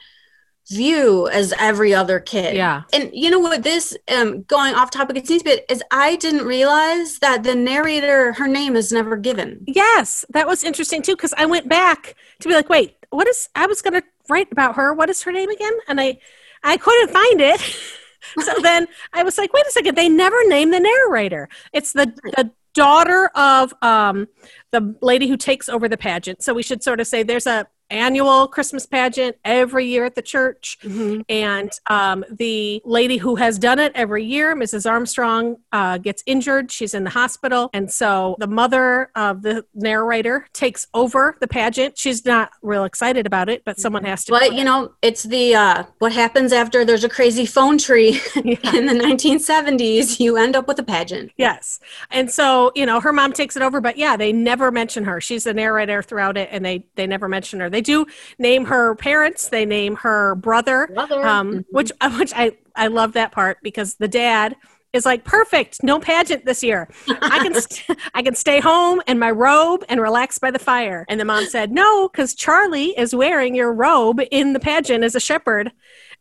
view 0.70 1.28
as 1.28 1.54
every 1.60 1.94
other 1.94 2.20
kid. 2.20 2.56
Yeah. 2.56 2.84
And 2.94 3.10
you 3.14 3.30
know 3.30 3.40
what 3.40 3.64
this 3.64 3.96
um 4.14 4.44
going 4.44 4.74
off 4.74 4.92
topic 4.92 5.18
it 5.18 5.28
seems 5.28 5.44
bit 5.44 5.66
is 5.70 5.84
I 5.92 6.16
didn't 6.16 6.46
realize 6.46 7.20
that 7.20 7.44
the 7.44 7.56
narrator 7.56 8.34
her 8.34 8.48
name 8.48 8.76
is 8.76 8.92
never 8.92 9.16
given. 9.16 9.64
Yes, 9.68 10.26
that 10.30 10.48
was 10.48 10.64
interesting 10.64 11.02
too 11.02 11.16
cuz 11.16 11.34
I 11.38 11.46
went 11.46 11.70
back 11.70 12.16
to 12.40 12.48
be 12.48 12.56
like 12.56 12.70
wait, 12.70 12.98
what 13.10 13.28
is 13.28 13.50
I 13.56 13.68
was 13.68 13.82
going 13.82 13.94
to 13.94 14.04
write 14.30 14.52
about 14.52 14.76
her. 14.76 14.94
What 14.94 15.10
is 15.10 15.22
her 15.24 15.32
name 15.32 15.50
again? 15.50 15.74
And 15.88 16.00
I 16.02 16.18
I 16.64 16.78
couldn't 16.78 17.12
find 17.12 17.42
it. 17.42 17.60
so 18.42 18.54
then 18.62 18.88
I 19.14 19.24
was 19.24 19.38
like, 19.38 19.54
wait 19.54 19.66
a 19.68 19.72
second, 19.72 19.96
they 19.96 20.10
never 20.10 20.38
name 20.48 20.72
the 20.72 20.80
narrator. 20.80 21.50
It's 21.74 21.94
the 21.94 22.08
the 22.38 22.52
daughter 22.74 23.30
of 23.36 23.74
um 23.82 24.28
the 24.72 24.96
lady 25.02 25.28
who 25.28 25.38
takes 25.38 25.70
over 25.70 25.88
the 25.88 25.98
pageant. 25.98 26.44
So 26.44 26.54
we 26.54 26.64
should 26.64 26.84
sort 26.84 27.00
of 27.00 27.08
say 27.08 27.24
there's 27.24 27.48
a 27.48 27.68
annual 27.90 28.48
Christmas 28.48 28.86
pageant 28.86 29.38
every 29.44 29.86
year 29.86 30.06
at 30.06 30.16
the 30.16 30.22
church. 30.22 30.78
Mm-hmm. 30.82 31.22
And 31.30 31.72
um, 31.90 32.26
the 32.32 32.82
lady 32.86 33.18
who 33.18 33.36
has 33.36 33.60
done 33.60 33.80
it 33.80 33.92
every 33.96 34.24
year, 34.24 34.56
Mrs. 34.56 34.90
Armstrong, 34.90 35.58
uh, 35.72 35.98
gets 35.98 36.24
injured. 36.26 36.72
She's 36.72 36.94
in 36.94 37.04
the 37.04 37.10
hospital. 37.10 37.70
And 37.74 37.92
so 37.92 38.36
the 38.40 38.48
mother 38.48 39.12
of 39.16 39.42
the 39.42 39.66
narrator 39.74 40.48
takes 40.54 40.88
over 40.94 41.38
the 41.40 41.48
pageant. 41.48 41.98
She's 41.98 42.26
not 42.26 42.52
real 42.62 42.84
excited 42.84 43.26
about 43.26 43.50
it, 43.50 43.64
but 43.66 43.80
someone 43.80 44.04
has 44.06 44.26
to. 44.26 44.32
But, 44.32 44.54
you 44.54 44.64
know, 44.64 44.94
it's 45.02 45.24
the 45.24 45.56
uh, 45.56 45.84
what 46.00 46.14
happens 46.14 46.54
after 46.54 46.86
there's 46.86 47.04
a 47.04 47.10
crazy 47.10 47.46
phone 47.46 47.78
tree 47.78 48.20
yeah. 48.36 48.76
in 48.76 48.86
the 48.86 48.94
1970s. 48.94 50.20
You 50.20 50.38
end 50.38 50.56
up 50.56 50.68
with 50.68 50.80
a 50.80 50.84
pageant. 50.84 51.32
Yes. 51.38 51.80
And 52.12 52.32
so, 52.32 52.72
you 52.76 52.86
know, 52.86 53.00
her 53.00 53.14
mom 53.14 53.34
takes 53.34 53.56
it 53.56 53.62
over, 53.62 53.82
but 53.82 53.98
yeah, 53.98 54.18
they 54.18 54.34
never 54.34 54.72
mention 54.72 55.04
her. 55.06 55.22
She's 55.22 55.44
the 55.44 55.54
narrator 55.54 56.02
throughout 56.02 56.38
it, 56.38 56.50
and 56.52 56.66
they, 56.66 56.86
they 56.96 57.08
never 57.08 57.28
mention 57.28 57.60
her. 57.60 57.70
They 57.76 57.82
do 57.82 58.06
name 58.40 58.64
her 58.64 58.96
parents. 58.96 59.50
They 59.50 59.66
name 59.66 59.98
her 59.98 60.36
brother, 60.36 60.88
brother. 60.94 61.28
Um, 61.28 61.52
mm-hmm. 61.52 61.60
which 61.72 61.92
which 62.18 62.32
I 62.34 62.54
I 62.74 62.88
love 62.88 63.12
that 63.14 63.34
part 63.34 63.58
because 63.62 63.96
the 63.96 64.08
dad 64.08 64.56
is 64.94 65.06
like 65.06 65.26
perfect 65.26 65.84
no 65.84 66.00
pageant 66.00 66.46
this 66.46 66.64
year 66.64 66.88
i 67.22 67.40
can 67.40 67.54
st- 67.54 68.00
i 68.14 68.22
can 68.22 68.34
stay 68.34 68.62
home 68.62 69.02
in 69.08 69.20
my 69.20 69.30
robe 69.30 69.84
and 69.90 70.00
relax 70.00 70.38
by 70.38 70.50
the 70.50 70.58
fire 70.58 71.04
and 71.10 71.20
the 71.20 71.26
mom 71.26 71.46
said 71.48 71.70
no 71.70 72.08
because 72.08 72.34
charlie 72.34 72.98
is 72.98 73.14
wearing 73.14 73.56
your 73.56 73.74
robe 73.74 74.22
in 74.32 74.54
the 74.54 74.60
pageant 74.60 75.04
as 75.04 75.14
a 75.14 75.20
shepherd 75.20 75.70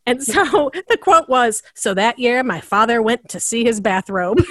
and 0.05 0.21
so 0.21 0.69
the 0.89 0.97
quote 0.97 1.29
was 1.29 1.63
so 1.73 1.93
that 1.93 2.19
year 2.19 2.43
my 2.43 2.59
father 2.59 3.01
went 3.01 3.29
to 3.29 3.39
see 3.39 3.63
his 3.63 3.79
bathrobe 3.79 4.43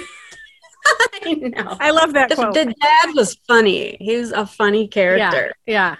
I 1.23 1.33
know. 1.33 1.77
I 1.79 1.91
love 1.91 2.13
that 2.13 2.29
the, 2.29 2.35
quote. 2.35 2.53
The 2.53 2.65
dad 2.65 3.15
was 3.15 3.35
funny. 3.47 3.97
He 3.99 4.17
was 4.17 4.31
a 4.31 4.45
funny 4.45 4.87
character. 4.87 5.53
Yeah. 5.65 5.73
yeah. 5.73 5.95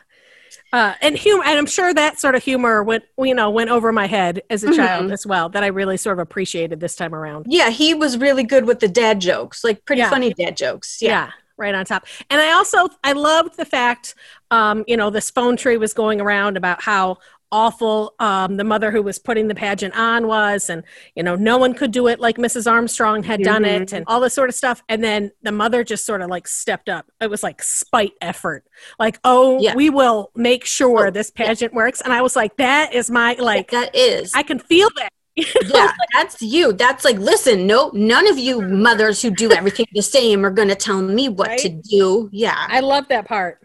Uh, 0.76 0.94
and 1.02 1.18
humor, 1.18 1.42
and 1.46 1.58
I'm 1.58 1.68
sure 1.68 1.94
that 1.94 2.20
sort 2.20 2.36
of 2.36 2.44
humor 2.44 2.84
went, 2.84 3.06
you 3.18 3.34
know, 3.34 3.50
went 3.50 3.70
over 3.70 3.94
my 3.94 4.08
head 4.08 4.42
as 4.50 4.62
a 4.62 4.68
mm-hmm. 4.68 4.76
child 4.76 5.10
as 5.10 5.26
well. 5.26 5.48
That 5.48 5.64
I 5.64 5.68
really 5.68 5.96
sort 5.96 6.20
of 6.20 6.20
appreciated 6.20 6.82
this 6.82 6.98
time 6.98 7.16
around. 7.16 7.46
Yeah, 7.48 7.70
he 7.70 7.94
was 7.94 8.18
really 8.18 8.44
good 8.44 8.66
with 8.66 8.82
the 8.82 8.90
dad 8.90 9.22
jokes, 9.22 9.64
like 9.64 9.86
pretty 9.86 10.02
yeah. 10.02 10.10
funny 10.10 10.34
dad 10.34 10.58
jokes. 10.58 11.02
Yeah. 11.02 11.10
yeah. 11.10 11.32
right 11.56 11.74
on 11.74 11.86
top. 11.86 12.06
And 12.30 12.42
I 12.42 12.52
also 12.52 12.90
I 13.06 13.14
loved 13.14 13.56
the 13.56 13.64
fact, 13.64 14.16
um, 14.52 14.84
you 14.86 14.98
know, 14.98 15.10
this 15.10 15.30
phone 15.30 15.56
tree 15.56 15.78
was 15.78 15.94
going 15.94 16.20
around 16.20 16.58
about 16.58 16.82
how 16.82 17.20
awful 17.52 18.14
um, 18.20 18.58
the 18.58 18.64
mother 18.64 18.92
who 18.92 19.02
was 19.02 19.20
putting 19.20 19.48
the 19.48 19.56
pageant 19.56 19.96
on 19.98 20.28
was 20.28 20.70
and 20.70 20.84
you 21.16 21.24
know 21.24 21.36
no 21.36 21.58
one 21.58 21.74
could 21.74 21.92
do 21.92 22.08
it 22.08 22.20
like 22.20 22.38
mrs 22.38 22.70
armstrong 22.70 23.24
had 23.24 23.42
done 23.42 23.64
Mhm. 23.64 23.82
it 23.82 23.94
and 23.94 24.04
all 24.08 24.20
this 24.20 24.34
sort 24.34 24.50
of 24.50 24.56
stuff 24.56 24.82
and 24.90 25.04
then 25.04 25.32
the 25.44 25.52
mother 25.52 25.84
just 25.84 26.06
sort 26.06 26.22
of 26.22 26.30
like 26.30 26.48
stepped 26.48 26.90
up 26.90 27.06
it 27.22 27.30
was 27.30 27.44
like 27.44 27.62
spite 27.64 28.14
effort 28.22 28.66
like 29.00 29.20
oh 29.24 29.60
Yeah. 29.62 29.76
we 29.76 29.90
will 29.90 30.32
make 30.36 30.66
sure 30.66 31.08
Oh, 31.08 31.12
this 31.12 31.30
pageant 31.32 31.74
works 31.74 32.02
and 32.02 32.12
i 32.12 32.22
was 32.22 32.36
like 32.36 32.58
that 32.58 32.94
is 32.94 33.10
my 33.12 33.34
like 33.40 33.72
that 33.72 33.96
is 33.96 34.32
i 34.36 34.44
can 34.44 34.60
feel 34.60 34.90
that 34.98 35.10
yeah, 35.66 35.92
that's 36.14 36.42
you. 36.42 36.72
That's 36.72 37.04
like, 37.04 37.18
listen, 37.18 37.68
no, 37.68 37.92
none 37.94 38.26
of 38.30 38.38
you 38.40 38.62
mothers 38.62 39.22
who 39.22 39.30
do 39.30 39.52
everything 39.52 39.86
the 39.94 40.02
same 40.02 40.46
are 40.46 40.50
going 40.50 40.70
to 40.70 40.76
tell 40.76 41.02
me 41.02 41.28
what 41.28 41.58
to 41.58 41.68
do. 41.68 42.30
Yeah. 42.32 42.56
i 42.70 42.80
love 42.80 43.10
that 43.10 43.26
part 43.28 43.60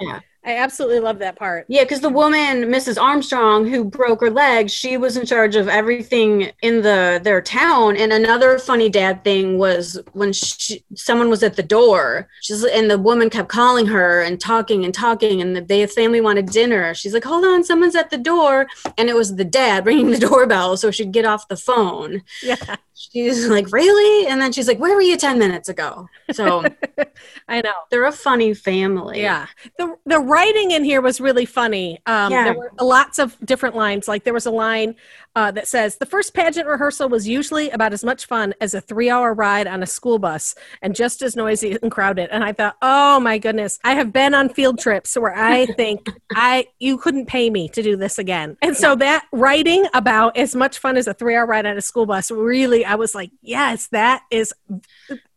Yeah. 0.00 0.18
I 0.44 0.56
absolutely 0.56 1.00
love 1.00 1.18
that 1.18 1.36
part 1.36 1.64
Yeah, 1.68 1.84
because 1.84 2.00
the 2.00 2.08
woman, 2.08 2.64
Mrs. 2.64 3.00
Armstrong, 3.00 3.66
who 3.66 3.84
broke 3.84 4.20
her 4.20 4.30
leg, 4.30 4.68
she 4.70 4.96
was 4.96 5.16
in 5.16 5.24
charge 5.26 5.56
of 5.56 5.68
everything 5.68 6.50
in 6.62 6.82
the 6.82 7.20
their 7.22 7.40
town. 7.40 7.96
And 7.96 8.12
another 8.12 8.58
funny 8.58 8.88
dad 8.88 9.22
thing 9.24 9.58
was 9.58 9.98
when 10.12 10.32
she, 10.32 10.84
someone 10.94 11.30
was 11.30 11.42
at 11.42 11.56
the 11.56 11.62
door, 11.62 12.28
she's 12.40 12.64
and 12.64 12.90
the 12.90 12.98
woman 12.98 13.30
kept 13.30 13.48
calling 13.48 13.86
her 13.86 14.20
and 14.22 14.40
talking 14.40 14.84
and 14.84 14.92
talking, 14.94 15.40
and 15.40 15.54
the, 15.56 15.60
the 15.60 15.86
family 15.86 16.20
wanted 16.20 16.46
dinner. 16.46 16.94
She's 16.94 17.14
like, 17.14 17.24
"Hold 17.24 17.44
on, 17.44 17.64
someone's 17.64 17.96
at 17.96 18.10
the 18.10 18.18
door," 18.18 18.66
and 18.98 19.08
it 19.08 19.14
was 19.16 19.36
the 19.36 19.44
dad 19.44 19.86
ringing 19.88 20.10
the 20.10 20.18
doorbell, 20.18 20.76
so 20.76 20.90
she'd 20.90 21.12
get 21.12 21.24
off 21.24 21.48
the 21.48 21.56
phone. 21.56 22.22
yeah 22.42 22.76
She's 22.94 23.46
like, 23.48 23.72
"Really?" 23.72 24.26
And 24.26 24.40
then 24.40 24.52
she's 24.52 24.68
like, 24.68 24.78
"Where 24.78 24.94
were 24.94 25.02
you 25.02 25.16
ten 25.16 25.38
minutes 25.38 25.68
ago?" 25.68 26.08
So 26.32 26.64
i 27.48 27.60
know 27.60 27.72
they're 27.90 28.04
a 28.04 28.12
funny 28.12 28.54
family. 28.54 29.20
Yeah. 29.22 29.46
The 29.78 29.96
the 30.06 30.20
writing 30.32 30.70
in 30.70 30.84
here 30.84 31.00
was 31.00 31.20
really 31.20 31.44
funny. 31.44 32.00
Um, 32.06 32.32
Yeah. 32.32 32.44
There 32.44 32.54
were 32.54 32.72
lots 32.80 33.18
of 33.18 33.36
different 33.44 33.74
lines. 33.76 34.08
Like 34.08 34.24
there 34.24 34.32
was 34.32 34.46
a 34.46 34.50
line 34.50 34.96
uh, 35.36 35.50
that 35.52 35.68
says, 35.68 35.96
The 35.96 36.06
first 36.06 36.34
pageant 36.34 36.66
rehearsal 36.66 37.08
was 37.08 37.28
usually 37.28 37.70
about 37.70 37.92
as 37.92 38.02
much 38.04 38.26
fun 38.26 38.54
as 38.60 38.74
a 38.74 38.80
three 38.80 39.10
hour 39.10 39.34
ride 39.34 39.66
on 39.66 39.82
a 39.82 39.86
school 39.86 40.18
bus 40.18 40.54
and 40.82 40.94
just 40.94 41.22
as 41.22 41.36
noisy 41.36 41.76
and 41.82 41.90
crowded. 41.90 42.28
And 42.30 42.42
I 42.44 42.52
thought, 42.52 42.76
Oh 42.82 43.20
my 43.20 43.38
goodness, 43.38 43.78
I 43.84 43.94
have 43.94 44.12
been 44.12 44.34
on 44.34 44.48
field 44.48 44.78
trips 44.78 45.16
where 45.16 45.36
I 45.36 45.66
think 45.76 46.08
I 46.34 46.66
you 46.78 46.98
couldn't 46.98 47.26
pay 47.26 47.50
me 47.50 47.68
to 47.70 47.82
do 47.82 47.96
this 47.96 48.18
again. 48.18 48.56
And 48.62 48.76
so 48.76 48.94
that 48.96 49.26
writing 49.32 49.86
about 49.94 50.36
as 50.36 50.54
much 50.54 50.78
fun 50.78 50.96
as 50.96 51.06
a 51.06 51.14
three 51.14 51.36
hour 51.36 51.46
ride 51.46 51.66
on 51.66 51.76
a 51.76 51.82
school 51.82 52.06
bus 52.06 52.30
really, 52.30 52.84
I 52.84 52.94
was 52.96 53.14
like, 53.14 53.30
Yes, 53.42 53.88
that 53.88 54.22
is. 54.30 54.52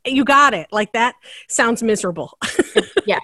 You 0.08 0.24
got 0.24 0.54
it. 0.54 0.68
Like 0.72 0.94
that 0.94 1.16
sounds 1.50 1.84
miserable. 1.84 2.38
Yeah. 3.08 3.20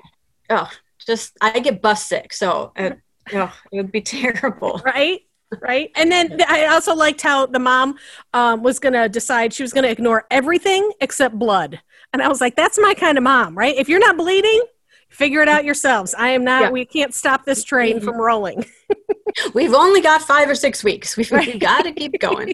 Oh, 0.51 0.69
just 1.11 1.37
I 1.41 1.59
get 1.59 1.81
bus 1.81 2.05
sick, 2.05 2.33
so 2.33 2.71
uh, 2.77 2.91
oh, 3.33 3.53
it 3.71 3.77
would 3.77 3.91
be 3.91 4.01
terrible. 4.17 4.81
right 4.85 5.21
right 5.61 5.91
and 5.99 6.09
then 6.09 6.25
i 6.47 6.65
also 6.67 6.95
liked 6.95 7.21
how 7.21 7.45
the 7.45 7.59
mom 7.59 7.95
um, 8.33 8.63
was 8.63 8.79
going 8.79 8.93
to 8.93 9.09
decide 9.09 9.51
she 9.53 9.63
was 9.63 9.73
going 9.73 9.83
to 9.83 9.91
ignore 9.91 10.23
everything 10.31 10.83
except 11.01 11.37
blood 11.37 11.77
and 12.13 12.21
i 12.21 12.27
was 12.29 12.39
like 12.39 12.55
that's 12.55 12.79
my 12.79 12.93
kind 12.93 13.17
of 13.17 13.23
mom 13.25 13.51
right 13.57 13.75
if 13.75 13.89
you're 13.89 13.99
not 14.07 14.15
bleeding 14.15 14.61
figure 15.09 15.41
it 15.41 15.49
out 15.49 15.65
yourselves 15.65 16.15
i 16.17 16.29
am 16.29 16.45
not 16.45 16.61
Yeah. 16.61 16.69
we 16.71 16.85
can't 16.85 17.13
stop 17.13 17.43
this 17.43 17.65
train 17.65 17.99
from 17.99 18.15
rolling 18.15 18.63
We've 19.53 19.73
only 19.73 20.01
got 20.01 20.21
five 20.21 20.49
or 20.49 20.55
six 20.55 20.83
weeks. 20.83 21.15
We've, 21.15 21.31
Right. 21.31 21.47
we've 21.47 21.59
got 21.59 21.83
to 21.83 21.93
keep 21.93 22.19
going. 22.19 22.53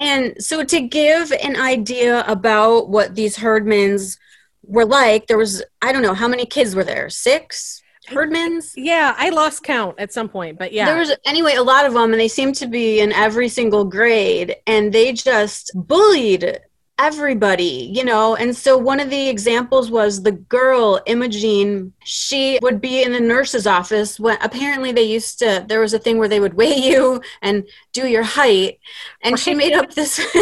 And 0.00 0.34
so, 0.42 0.64
to 0.64 0.80
give 0.80 1.30
an 1.30 1.54
idea 1.56 2.24
about 2.26 2.88
what 2.88 3.14
these 3.14 3.36
herdmans 3.36 4.18
were 4.64 4.84
like, 4.84 5.28
there 5.28 5.38
was 5.38 5.62
I 5.82 5.92
don't 5.92 6.02
know 6.02 6.14
how 6.14 6.26
many 6.26 6.44
kids 6.44 6.74
were 6.74 6.82
there. 6.84 7.08
Six 7.10 7.80
herdmans. 8.08 8.72
yeah 8.76 9.14
i 9.18 9.28
lost 9.30 9.62
count 9.62 9.94
at 9.98 10.12
some 10.12 10.28
point 10.28 10.58
but 10.58 10.72
yeah 10.72 10.86
There 10.86 10.98
was 10.98 11.14
anyway 11.26 11.54
a 11.54 11.62
lot 11.62 11.86
of 11.86 11.92
them, 11.94 12.12
and 12.12 12.20
they 12.20 12.28
seemed 12.28 12.54
to 12.56 12.66
be 12.66 13.00
in 13.00 13.12
every 13.12 13.48
single 13.48 13.84
grade, 13.84 14.56
and 14.66 14.92
they 14.92 15.12
just 15.12 15.70
bullied 15.74 16.60
everybody, 16.98 17.90
you 17.94 18.04
know. 18.04 18.36
And 18.36 18.56
so 18.56 18.78
one 18.78 19.00
of 19.00 19.10
the 19.10 19.28
examples 19.28 19.90
was 19.90 20.22
the 20.22 20.32
girl 20.32 21.00
Imogene. 21.06 21.92
She 22.04 22.58
would 22.62 22.80
be 22.80 23.02
in 23.02 23.12
the 23.12 23.20
nurse's 23.20 23.66
office 23.66 24.18
when 24.18 24.38
apparently 24.40 24.92
they 24.92 25.02
used 25.02 25.38
to. 25.40 25.64
There 25.68 25.80
was 25.80 25.94
a 25.94 25.98
thing 25.98 26.18
where 26.18 26.28
they 26.28 26.40
would 26.40 26.54
weigh 26.60 26.76
you 26.76 27.20
and 27.42 27.66
do 27.92 28.06
your 28.06 28.22
height, 28.22 28.78
and 29.22 29.38
she 29.38 29.54
made 29.54 29.72
up 29.74 29.92
this. 29.92 30.20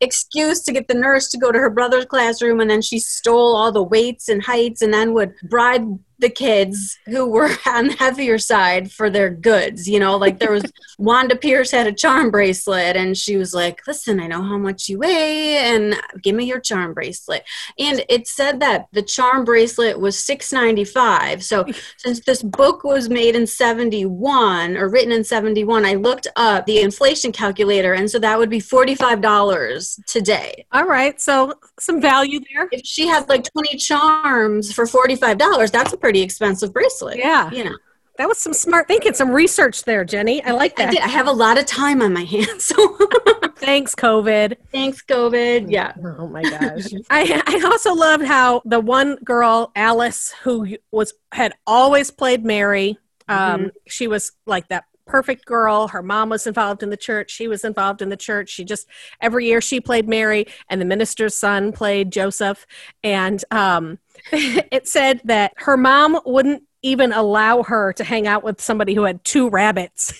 excuse 0.00 0.62
to 0.62 0.72
get 0.72 0.86
the 0.86 0.94
nurse 0.94 1.28
to 1.28 1.36
go 1.38 1.50
to 1.50 1.58
her 1.58 1.70
brother's 1.70 2.04
classroom 2.04 2.60
and 2.60 2.70
then 2.70 2.80
she 2.80 3.00
stole 3.00 3.56
all 3.56 3.72
the 3.72 3.82
weights 3.82 4.28
and 4.28 4.44
heights 4.44 4.80
and 4.80 4.94
then 4.94 5.12
would 5.12 5.34
bribe 5.48 5.98
the 6.18 6.30
kids 6.30 6.98
who 7.06 7.26
were 7.26 7.50
on 7.66 7.88
the 7.88 7.94
heavier 7.94 8.38
side 8.38 8.90
for 8.92 9.10
their 9.10 9.30
goods 9.30 9.88
you 9.88 10.00
know? 10.00 10.16
Like 10.16 10.38
there 10.38 10.52
was 10.52 10.64
wanda 10.98 11.36
pierce 11.36 11.70
had 11.70 11.86
a 11.86 11.92
charm 11.92 12.30
bracelet 12.30 12.96
and 12.96 13.16
she 13.16 13.36
was 13.36 13.54
like 13.54 13.86
listen 13.86 14.18
i 14.18 14.26
know 14.26 14.42
how 14.42 14.58
much 14.58 14.88
you 14.88 14.98
weigh 14.98 15.56
and 15.58 15.94
give 16.22 16.34
me 16.34 16.44
your 16.44 16.60
charm 16.60 16.92
bracelet. 16.92 17.44
And 17.78 18.04
it 18.08 18.26
said 18.26 18.58
that 18.60 18.88
the 18.92 19.02
charm 19.02 19.44
bracelet 19.44 19.98
was 19.98 20.18
695 20.18 21.44
so 21.44 21.64
since 21.98 22.20
this 22.20 22.42
book 22.42 22.84
was 22.84 23.08
made 23.08 23.36
in 23.36 23.46
71 23.46 24.76
or 24.76 24.88
written 24.88 25.12
in 25.12 25.22
71 25.22 25.84
i 25.84 25.94
looked 25.94 26.26
up 26.36 26.66
the 26.66 26.80
inflation 26.80 27.30
calculator 27.30 27.94
and 27.94 28.10
so 28.10 28.18
that 28.18 28.38
would 28.38 28.50
be 28.50 28.60
$45 28.60 30.04
today. 30.06 30.66
All 30.72 30.84
right 30.84 31.20
so 31.20 31.54
some 31.78 32.00
value 32.00 32.40
there. 32.52 32.68
If 32.72 32.82
she 32.84 33.06
had 33.06 33.28
like 33.28 33.44
20 33.44 33.76
charms 33.76 34.72
for 34.72 34.84
$45 34.84 35.70
that's 35.70 35.92
a 35.92 35.96
pretty 36.08 36.22
expensive 36.22 36.72
bracelet 36.72 37.18
yeah. 37.18 37.50
you 37.50 37.62
know. 37.64 37.76
That 38.16 38.26
was 38.26 38.38
some 38.38 38.54
smart 38.54 38.88
thinking 38.88 39.12
some 39.12 39.30
research 39.30 39.84
there 39.84 40.06
jenny. 40.06 40.42
I 40.42 40.52
like 40.52 40.80
I, 40.80 40.86
that. 40.86 40.92
did, 40.92 41.02
I 41.02 41.08
have 41.08 41.26
a 41.26 41.32
lot 41.32 41.58
of 41.58 41.66
time 41.66 42.00
on 42.00 42.14
my 42.14 42.24
hands 42.24 42.64
so. 42.64 42.96
Thanks 43.58 43.94
covid. 43.94 44.56
Thanks 44.72 45.02
covid. 45.02 45.66
Yeah. 45.68 45.92
Oh 46.18 46.26
my 46.26 46.42
gosh. 46.42 46.86
I 47.10 47.42
I 47.46 47.70
also 47.70 47.92
loved 47.92 48.24
how 48.24 48.62
the 48.64 48.80
one 48.80 49.16
girl, 49.16 49.70
Alice, 49.76 50.34
who 50.44 50.78
was 50.90 51.12
had 51.30 51.52
always 51.66 52.10
played 52.10 52.42
Mary, 52.42 52.98
um, 53.28 53.70
she 53.86 54.06
was 54.06 54.32
like 54.46 54.68
that 54.68 54.84
perfect 55.08 55.44
girl. 55.44 55.88
Her 55.88 56.02
mom 56.02 56.28
was 56.28 56.46
involved 56.46 56.82
in 56.82 56.90
the 56.90 56.96
church. 56.96 57.30
She 57.30 57.48
was 57.48 57.64
involved 57.64 58.02
in 58.02 58.08
the 58.10 58.16
church. 58.16 58.50
She 58.50 58.64
just 58.64 58.86
every 59.20 59.46
year 59.46 59.60
she 59.60 59.80
played 59.80 60.08
Mary, 60.08 60.46
and 60.68 60.80
the 60.80 60.84
minister's 60.84 61.34
son 61.34 61.72
played 61.72 62.12
Joseph. 62.12 62.66
And 63.02 63.44
um, 63.50 63.98
it 64.32 64.86
said 64.86 65.20
that 65.24 65.52
her 65.56 65.76
mom 65.76 66.20
wouldn't 66.24 66.62
even 66.82 67.12
allow 67.12 67.64
her 67.64 67.92
to 67.94 68.04
hang 68.04 68.26
out 68.28 68.44
with 68.44 68.60
somebody 68.60 68.94
who 68.94 69.02
had 69.02 69.24
two 69.24 69.50
rabbits. 69.50 70.12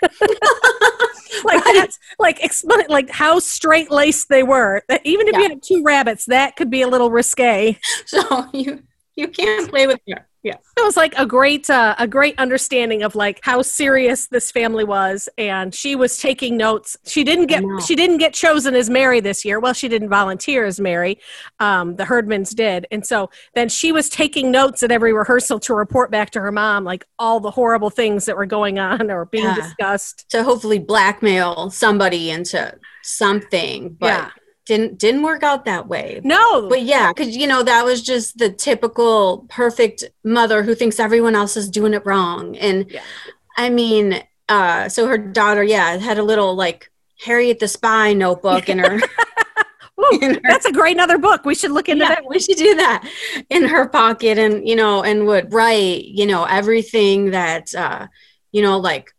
like 1.44 1.64
Right. 1.64 1.74
that's 1.74 1.98
like 2.18 2.42
explain 2.42 2.86
like 2.88 3.10
how 3.10 3.38
straight 3.38 3.90
laced 3.90 4.28
they 4.28 4.42
were. 4.42 4.82
That 4.88 5.02
even 5.04 5.28
if 5.28 5.36
you 5.36 5.42
had 5.42 5.62
two 5.62 5.82
rabbits, 5.84 6.26
that 6.26 6.56
could 6.56 6.70
be 6.70 6.82
a 6.82 6.88
little 6.88 7.10
risque. 7.10 7.78
so 8.06 8.48
you 8.52 8.82
you 9.16 9.28
can't 9.28 9.68
play 9.68 9.86
with 9.86 10.00
her 10.08 10.27
yeah 10.42 10.54
It 10.76 10.84
was 10.84 10.96
like 10.96 11.14
a 11.18 11.26
great 11.26 11.68
uh, 11.68 11.94
a 11.98 12.06
great 12.06 12.38
understanding 12.38 13.02
of 13.02 13.14
like 13.14 13.40
how 13.42 13.62
serious 13.62 14.28
this 14.28 14.50
family 14.52 14.84
was, 14.84 15.28
and 15.36 15.74
she 15.74 15.96
was 15.96 16.16
taking 16.18 16.56
notes. 16.56 16.96
She 17.04 17.24
didn't 17.24 17.46
get 17.46 17.62
she 17.86 17.94
didn't 17.96 18.18
get 18.18 18.34
chosen 18.34 18.74
as 18.76 18.88
Mary 18.88 19.20
this 19.20 19.44
year. 19.44 19.58
Well, 19.60 19.72
she 19.72 19.88
didn't 19.88 20.08
volunteer 20.10 20.64
as 20.64 20.78
Mary. 20.78 21.18
Um, 21.58 21.96
the 21.96 22.04
Herdmans 22.04 22.54
did, 22.54 22.86
and 22.90 23.04
so 23.04 23.30
then 23.54 23.68
she 23.68 23.90
was 23.92 24.08
taking 24.08 24.50
notes 24.50 24.82
at 24.82 24.90
every 24.92 25.12
rehearsal 25.12 25.58
to 25.60 25.74
report 25.74 26.10
back 26.10 26.30
to 26.30 26.40
her 26.40 26.52
mom 26.52 26.84
like 26.84 27.04
all 27.18 27.40
the 27.40 27.50
horrible 27.50 27.90
things 27.90 28.24
that 28.26 28.36
were 28.36 28.46
going 28.46 28.78
on 28.78 29.10
or 29.10 29.24
being 29.26 29.44
Yeah. 29.44 29.54
discussed. 29.56 30.28
to 30.30 30.44
hopefully 30.44 30.78
blackmail 30.78 31.70
somebody 31.70 32.30
into 32.30 32.74
something 33.02 33.96
but 33.98 34.06
Yeah. 34.06 34.30
Didn't 34.68 34.98
didn't 34.98 35.22
work 35.22 35.42
out 35.42 35.64
that 35.64 35.88
way 35.88 36.20
No, 36.22 36.68
but 36.68 36.82
yeah 36.82 37.10
because 37.12 37.36
you 37.36 37.46
know 37.46 37.62
that 37.64 37.84
was 37.84 38.02
just 38.02 38.36
the 38.38 38.50
typical 38.52 39.46
perfect 39.48 40.04
mother 40.22 40.62
who 40.62 40.74
thinks 40.74 41.00
everyone 41.00 41.34
else 41.34 41.56
is 41.56 41.68
doing 41.70 41.94
it 41.94 42.04
wrong 42.06 42.56
and 42.58 42.78
Yeah. 42.90 43.02
i 43.56 43.70
mean 43.70 44.22
uh 44.48 44.88
so 44.88 45.06
her 45.06 45.18
daughter 45.18 45.62
yeah 45.64 45.96
had 45.96 46.18
a 46.18 46.22
little 46.22 46.54
like 46.54 46.90
harriet 47.24 47.58
the 47.60 47.66
spy 47.66 48.12
notebook 48.12 48.68
in 48.68 48.78
her, 48.78 48.94
in 50.22 50.34
her 50.34 50.40
that's 50.44 50.66
a 50.66 50.72
great 50.72 50.96
another 50.96 51.18
book. 51.18 51.44
We 51.44 51.54
should 51.56 51.72
look 51.72 51.88
into 51.88 52.04
yeah, 52.04 52.14
that. 52.16 52.24
we 52.28 52.38
should 52.38 52.56
do 52.58 52.74
that 52.76 53.00
in 53.50 53.64
her 53.74 53.88
pocket 53.88 54.38
and 54.38 54.68
you 54.68 54.76
know 54.76 55.02
and 55.02 55.26
would 55.26 55.52
write 55.52 56.04
you 56.04 56.26
know 56.26 56.44
everything 56.44 57.30
that 57.32 57.74
uh 57.74 58.06
you 58.52 58.62
know 58.62 58.78
like 58.78 59.12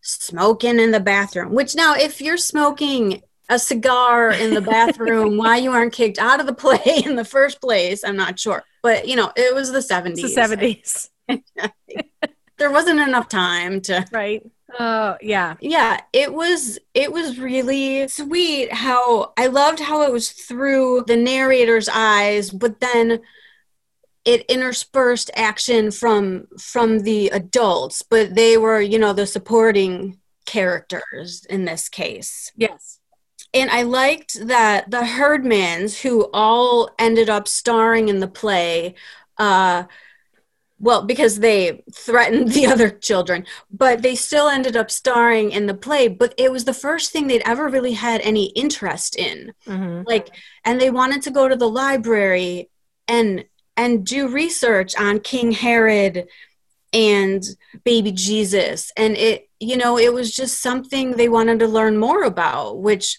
smoking 0.00 0.80
in 0.80 0.90
the 0.90 1.00
bathroom 1.00 1.54
which 1.54 1.74
now 1.76 1.94
if 1.94 2.20
you're 2.20 2.36
smoking 2.36 3.22
a 3.48 3.58
cigar 3.58 4.30
in 4.30 4.54
the 4.54 4.60
bathroom 4.60 5.36
why 5.38 5.56
you 5.56 5.70
aren't 5.70 5.92
kicked 5.92 6.18
out 6.18 6.40
of 6.40 6.46
the 6.46 6.54
play 6.54 7.02
in 7.04 7.16
the 7.16 7.24
first 7.24 7.60
place 7.60 8.04
i'm 8.04 8.16
not 8.16 8.38
sure 8.38 8.62
but 8.82 9.06
you 9.08 9.16
know 9.16 9.30
it 9.36 9.54
was 9.54 9.72
the 9.72 9.78
70s 9.78 10.10
It's 10.10 10.22
the 10.22 10.28
seventies, 10.28 11.10
there 12.58 12.70
wasn't 12.70 13.00
enough 13.00 13.28
time 13.28 13.80
to 13.82 14.04
right? 14.12 14.42
Oh 14.76 15.16
yeah, 15.22 15.54
yeah 15.60 16.00
it 16.12 16.32
was 16.32 16.78
it 16.94 17.12
was 17.12 17.38
really 17.38 18.08
sweet 18.08 18.72
how 18.72 19.32
i 19.36 19.46
loved 19.46 19.78
how 19.78 20.02
it 20.02 20.12
was 20.12 20.30
through 20.30 21.04
the 21.06 21.16
narrator's 21.16 21.88
eyes 21.88 22.50
but 22.50 22.80
then 22.80 23.20
it 24.24 24.46
interspersed 24.46 25.30
action 25.36 25.90
from 25.90 26.48
from 26.58 27.00
the 27.00 27.28
adults 27.28 28.02
but 28.02 28.34
they 28.34 28.56
were 28.56 28.80
you 28.80 28.98
know 28.98 29.12
the 29.12 29.26
supporting 29.26 30.18
characters 30.44 31.44
in 31.48 31.64
this 31.64 31.88
case. 31.88 32.52
Yes. 32.56 33.00
And 33.54 33.70
I 33.70 33.82
liked 33.82 34.46
that 34.48 34.90
the 34.90 35.02
Herdmans, 35.02 36.02
who 36.02 36.28
all 36.34 36.90
ended 36.98 37.30
up 37.30 37.46
starring 37.46 38.08
in 38.08 38.18
the 38.18 38.28
play, 38.28 38.96
uh, 39.38 39.84
well, 40.80 41.06
because 41.06 41.38
they 41.38 41.82
threatened 41.92 42.48
the 42.52 42.66
other 42.66 42.90
children, 42.90 43.46
but 43.70 44.02
they 44.02 44.16
still 44.16 44.48
ended 44.48 44.76
up 44.76 44.90
starring 44.90 45.52
in 45.52 45.66
the 45.66 45.74
play. 45.74 46.08
But 46.08 46.34
it 46.36 46.50
was 46.50 46.64
the 46.64 46.74
first 46.74 47.12
thing 47.12 47.26
they'd 47.26 47.46
ever 47.46 47.68
really 47.68 47.92
had 47.92 48.20
any 48.22 48.46
interest 48.46 49.16
in. 49.16 49.52
Mm-hmm. 49.66 50.02
Like, 50.06 50.30
and 50.64 50.80
they 50.80 50.90
wanted 50.90 51.22
to 51.22 51.30
go 51.30 51.48
to 51.48 51.56
the 51.56 51.68
library 51.68 52.70
and 53.06 53.44
and 53.76 54.06
do 54.06 54.28
research 54.28 54.94
on 54.96 55.20
King 55.20 55.52
Herod 55.52 56.28
and 56.92 57.42
baby 57.82 58.12
Jesus. 58.12 58.92
And 58.96 59.16
it, 59.16 59.48
you 59.58 59.76
know, 59.76 59.98
it 59.98 60.14
was 60.14 60.34
just 60.34 60.62
something 60.62 61.12
they 61.12 61.28
wanted 61.28 61.58
to 61.58 61.66
learn 61.66 61.98
more 61.98 62.22
about, 62.22 62.78
which 62.78 63.18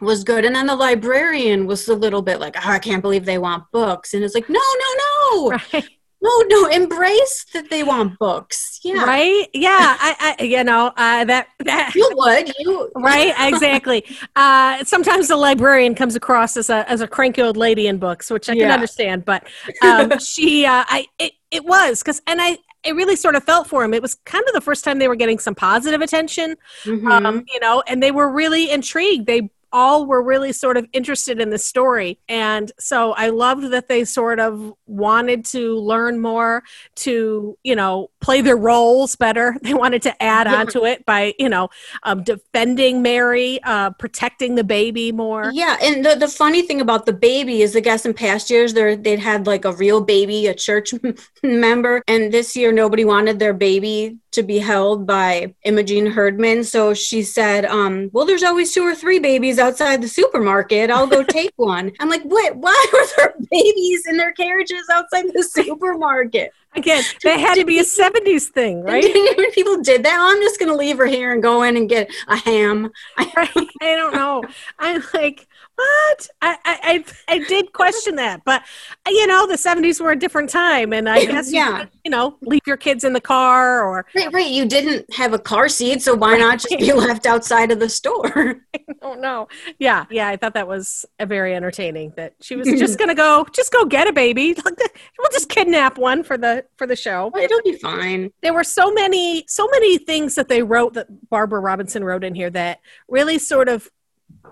was 0.00 0.24
good. 0.24 0.44
And 0.44 0.54
then 0.54 0.66
the 0.66 0.76
librarian 0.76 1.66
was 1.66 1.88
a 1.88 1.94
little 1.94 2.22
bit 2.22 2.40
like, 2.40 2.56
oh, 2.56 2.70
I 2.70 2.78
can't 2.78 3.02
believe 3.02 3.24
they 3.24 3.38
want 3.38 3.64
books. 3.72 4.14
And 4.14 4.22
it's 4.24 4.34
like, 4.34 4.48
no, 4.48 4.60
no, 4.60 5.50
no. 5.50 5.58
Right. 5.72 5.88
No, 6.22 6.42
no, 6.48 6.66
embrace 6.68 7.44
that 7.52 7.68
they 7.68 7.82
want 7.84 8.18
books. 8.18 8.80
Yeah. 8.82 9.04
Right? 9.04 9.48
Yeah. 9.52 9.76
I, 9.78 10.36
I 10.40 10.42
you 10.42 10.64
know, 10.64 10.86
uh, 10.96 11.24
that, 11.26 11.48
that 11.64 11.92
You 11.94 12.10
would. 12.14 12.50
You 12.58 12.90
right 12.96 13.34
exactly 13.52 14.04
uh, 14.34 14.82
sometimes 14.82 15.28
the 15.28 15.36
librarian 15.36 15.94
comes 15.94 16.16
across 16.16 16.56
as 16.56 16.70
a 16.70 16.88
as 16.90 17.00
a 17.02 17.06
cranky 17.06 17.42
old 17.42 17.56
lady 17.58 17.86
in 17.86 17.98
books 17.98 18.30
which 18.30 18.48
i 18.48 18.52
can 18.54 18.62
Yeah. 18.62 18.74
understand 18.74 19.24
but 19.24 19.46
um, 19.82 20.18
she 20.18 20.64
uh, 20.64 20.84
i 20.88 21.06
it, 21.18 21.32
it 21.50 21.64
was 21.64 22.02
because 22.02 22.22
and 22.26 22.40
i 22.40 22.56
it 22.84 22.94
really 22.94 23.16
sort 23.16 23.34
of 23.36 23.44
felt 23.44 23.66
for 23.68 23.84
him 23.84 23.92
it 23.92 24.00
was 24.02 24.14
kind 24.24 24.44
of 24.48 24.54
the 24.54 24.60
first 24.60 24.84
time 24.84 24.98
they 24.98 25.08
were 25.08 25.16
getting 25.16 25.38
some 25.38 25.54
positive 25.54 26.00
attention 26.00 26.56
Mhm. 26.84 27.10
um, 27.10 27.44
you 27.52 27.60
know 27.60 27.82
and 27.86 28.02
they 28.02 28.10
were 28.10 28.30
really 28.32 28.70
intrigued 28.70 29.26
they 29.26 29.50
all 29.72 30.06
were 30.06 30.22
really 30.22 30.52
sort 30.52 30.76
of 30.76 30.86
interested 30.92 31.40
in 31.40 31.50
the 31.50 31.58
story. 31.58 32.18
And 32.28 32.70
so 32.78 33.12
i 33.12 33.28
loved 33.28 33.70
that 33.72 33.88
they 33.88 34.04
sort 34.04 34.38
of 34.38 34.72
wanted 34.86 35.44
to 35.44 35.76
learn 35.78 36.20
more 36.20 36.62
to 36.94 37.56
you 37.62 37.76
know 37.76 38.10
play 38.26 38.40
their 38.48 38.56
roles 38.56 39.14
better 39.16 39.46
they 39.62 39.74
wanted 39.84 40.02
to 40.02 40.12
add 40.22 40.46
Yeah. 40.46 40.56
on 40.58 40.66
to 40.74 40.80
it 40.84 40.98
by 41.06 41.20
you 41.38 41.48
know 41.54 41.68
um, 42.02 42.18
defending 42.32 42.94
mary 43.10 43.60
uh, 43.72 43.90
protecting 44.02 44.52
the 44.60 44.64
baby 44.78 45.12
more 45.12 45.44
Yeah, 45.54 45.76
and 45.86 46.04
the, 46.04 46.14
the 46.24 46.28
funny 46.42 46.62
thing 46.68 46.80
about 46.86 47.06
the 47.06 47.12
baby 47.30 47.56
is, 47.64 47.76
I 47.76 47.80
guess 47.88 48.04
in 48.04 48.12
past 48.14 48.50
years 48.50 48.74
there 48.74 48.96
they'd 48.96 49.20
had 49.30 49.46
like 49.46 49.64
a 49.64 49.72
real 49.84 50.00
baby, 50.14 50.46
a 50.48 50.54
church 50.54 50.88
member, 51.42 52.02
and 52.08 52.32
this 52.36 52.48
year 52.56 52.70
nobody 52.72 53.04
wanted 53.04 53.38
their 53.38 53.54
baby 53.68 54.18
to 54.36 54.42
be 54.42 54.58
held 54.58 55.06
by 55.06 55.54
Imogene 55.64 56.06
Herdman. 56.16 56.64
So 56.64 56.92
she 56.94 57.22
said, 57.22 57.64
um, 57.64 58.10
"Well, 58.12 58.26
there's 58.26 58.42
always 58.42 58.72
two 58.74 58.82
or 58.90 58.94
three 59.02 59.18
babies 59.30 59.58
outside 59.58 60.02
the 60.02 60.08
supermarket. 60.20 60.90
I'll 60.90 61.06
go 61.06 61.22
take 61.22 61.52
one." 61.74 61.92
I'm 62.00 62.10
like, 62.14 62.24
"What? 62.24 62.56
Why 62.64 62.78
are 62.94 63.06
there 63.16 63.34
babies 63.50 64.02
in 64.10 64.16
their 64.16 64.32
carriages 64.32 64.84
outside 64.96 65.26
the 65.32 65.42
supermarket?" 65.58 66.52
Again 66.76 67.02
that 67.24 67.40
had 67.40 67.54
to 67.54 67.64
be 67.64 67.78
a 67.78 67.82
70s 67.82 68.48
thing 68.48 68.82
right? 68.82 69.04
When 69.36 69.50
people 69.52 69.82
did 69.82 70.04
that, 70.04 70.16
"Oh, 70.18 70.34
I'm 70.34 70.42
just 70.42 70.58
going 70.58 70.70
to 70.70 70.76
leave 70.76 70.98
her 70.98 71.06
here 71.06 71.32
and 71.32 71.42
go 71.42 71.62
in 71.62 71.76
and 71.76 71.88
get 71.88 72.10
a 72.28 72.36
ham. 72.36 72.90
right. 73.36 73.50
I 73.80 73.96
don't 73.96 74.14
know. 74.14 74.42
I'm 74.78 75.02
like 75.14 75.46
what 75.76 76.28
I, 76.42 76.56
I 76.64 77.04
i 77.28 77.38
did 77.38 77.72
question 77.72 78.16
that 78.16 78.42
but 78.44 78.62
you 79.06 79.26
know 79.26 79.46
the 79.46 79.54
70s 79.56 80.00
were 80.00 80.10
a 80.12 80.16
different 80.18 80.48
time 80.50 80.92
and 80.92 81.08
i 81.08 81.24
guess 81.24 81.52
Yeah. 81.52 81.80
could, 81.80 81.90
you 82.04 82.10
know 82.10 82.36
leave 82.42 82.62
your 82.66 82.76
kids 82.78 83.04
in 83.04 83.12
the 83.12 83.20
car 83.20 83.84
or 83.84 84.06
Right, 84.14 84.32
right. 84.32 84.50
You 84.50 84.64
didn't 84.66 85.12
have 85.14 85.32
a 85.34 85.38
car 85.38 85.68
seat, 85.68 86.00
so 86.02 86.14
why 86.14 86.38
not 86.38 86.60
just 86.60 86.78
be 86.78 86.92
left 86.92 87.26
outside 87.26 87.70
of 87.70 87.80
the 87.80 87.88
store? 87.88 88.56
I 88.74 88.78
don't 89.02 89.20
know. 89.20 89.48
yeah 89.78 90.04
yeah 90.10 90.28
i 90.28 90.36
thought 90.36 90.54
that 90.54 90.66
was 90.66 91.04
a 91.18 91.26
very 91.26 91.54
entertaining 91.54 92.12
that 92.16 92.34
she 92.40 92.56
was 92.56 92.66
just 92.68 92.98
gonna 93.00 93.14
go 93.14 93.46
just 93.52 93.72
go 93.72 93.84
get 93.84 94.08
a 94.08 94.12
baby 94.12 94.54
we'll 94.64 95.30
just 95.32 95.48
kidnap 95.48 95.98
one 95.98 96.22
for 96.24 96.38
the 96.38 96.64
for 96.76 96.86
the 96.86 96.96
show 96.96 97.30
It'll 97.36 97.62
be 97.62 97.76
fine. 97.76 98.30
there 98.42 98.54
were 98.54 98.64
so 98.64 98.90
many 98.92 99.44
so 99.46 99.68
many 99.70 99.98
things 99.98 100.34
that 100.36 100.48
they 100.48 100.62
wrote 100.62 100.94
that 100.94 101.06
barbara 101.28 101.60
robinson 101.60 102.02
wrote 102.04 102.24
in 102.24 102.34
here 102.34 102.50
that 102.50 102.80
really 103.08 103.38
sort 103.38 103.68
of 103.68 103.88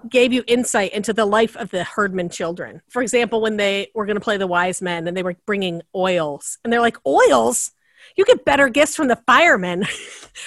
gave 0.08 0.32
you 0.32 0.44
insight 0.46 0.92
into 0.92 1.12
the 1.12 1.26
life 1.26 1.56
of 1.56 1.70
the 1.70 1.84
herdman 1.84 2.28
children. 2.28 2.82
For 2.90 3.02
example 3.02 3.40
when 3.40 3.56
they 3.56 3.88
were 3.94 4.06
going 4.06 4.16
to 4.16 4.20
play 4.20 4.36
the 4.36 4.46
wise 4.46 4.80
men 4.82 5.06
and 5.08 5.16
they 5.16 5.22
were 5.22 5.36
bringing 5.46 5.82
oils 5.94 6.58
and 6.64 6.72
they're 6.72 6.80
like 6.80 6.96
oils? 7.06 7.72
You 8.16 8.24
get 8.26 8.44
better 8.44 8.68
gifts 8.68 8.94
from 8.94 9.08
the 9.08 9.16
firemen. 9.26 9.84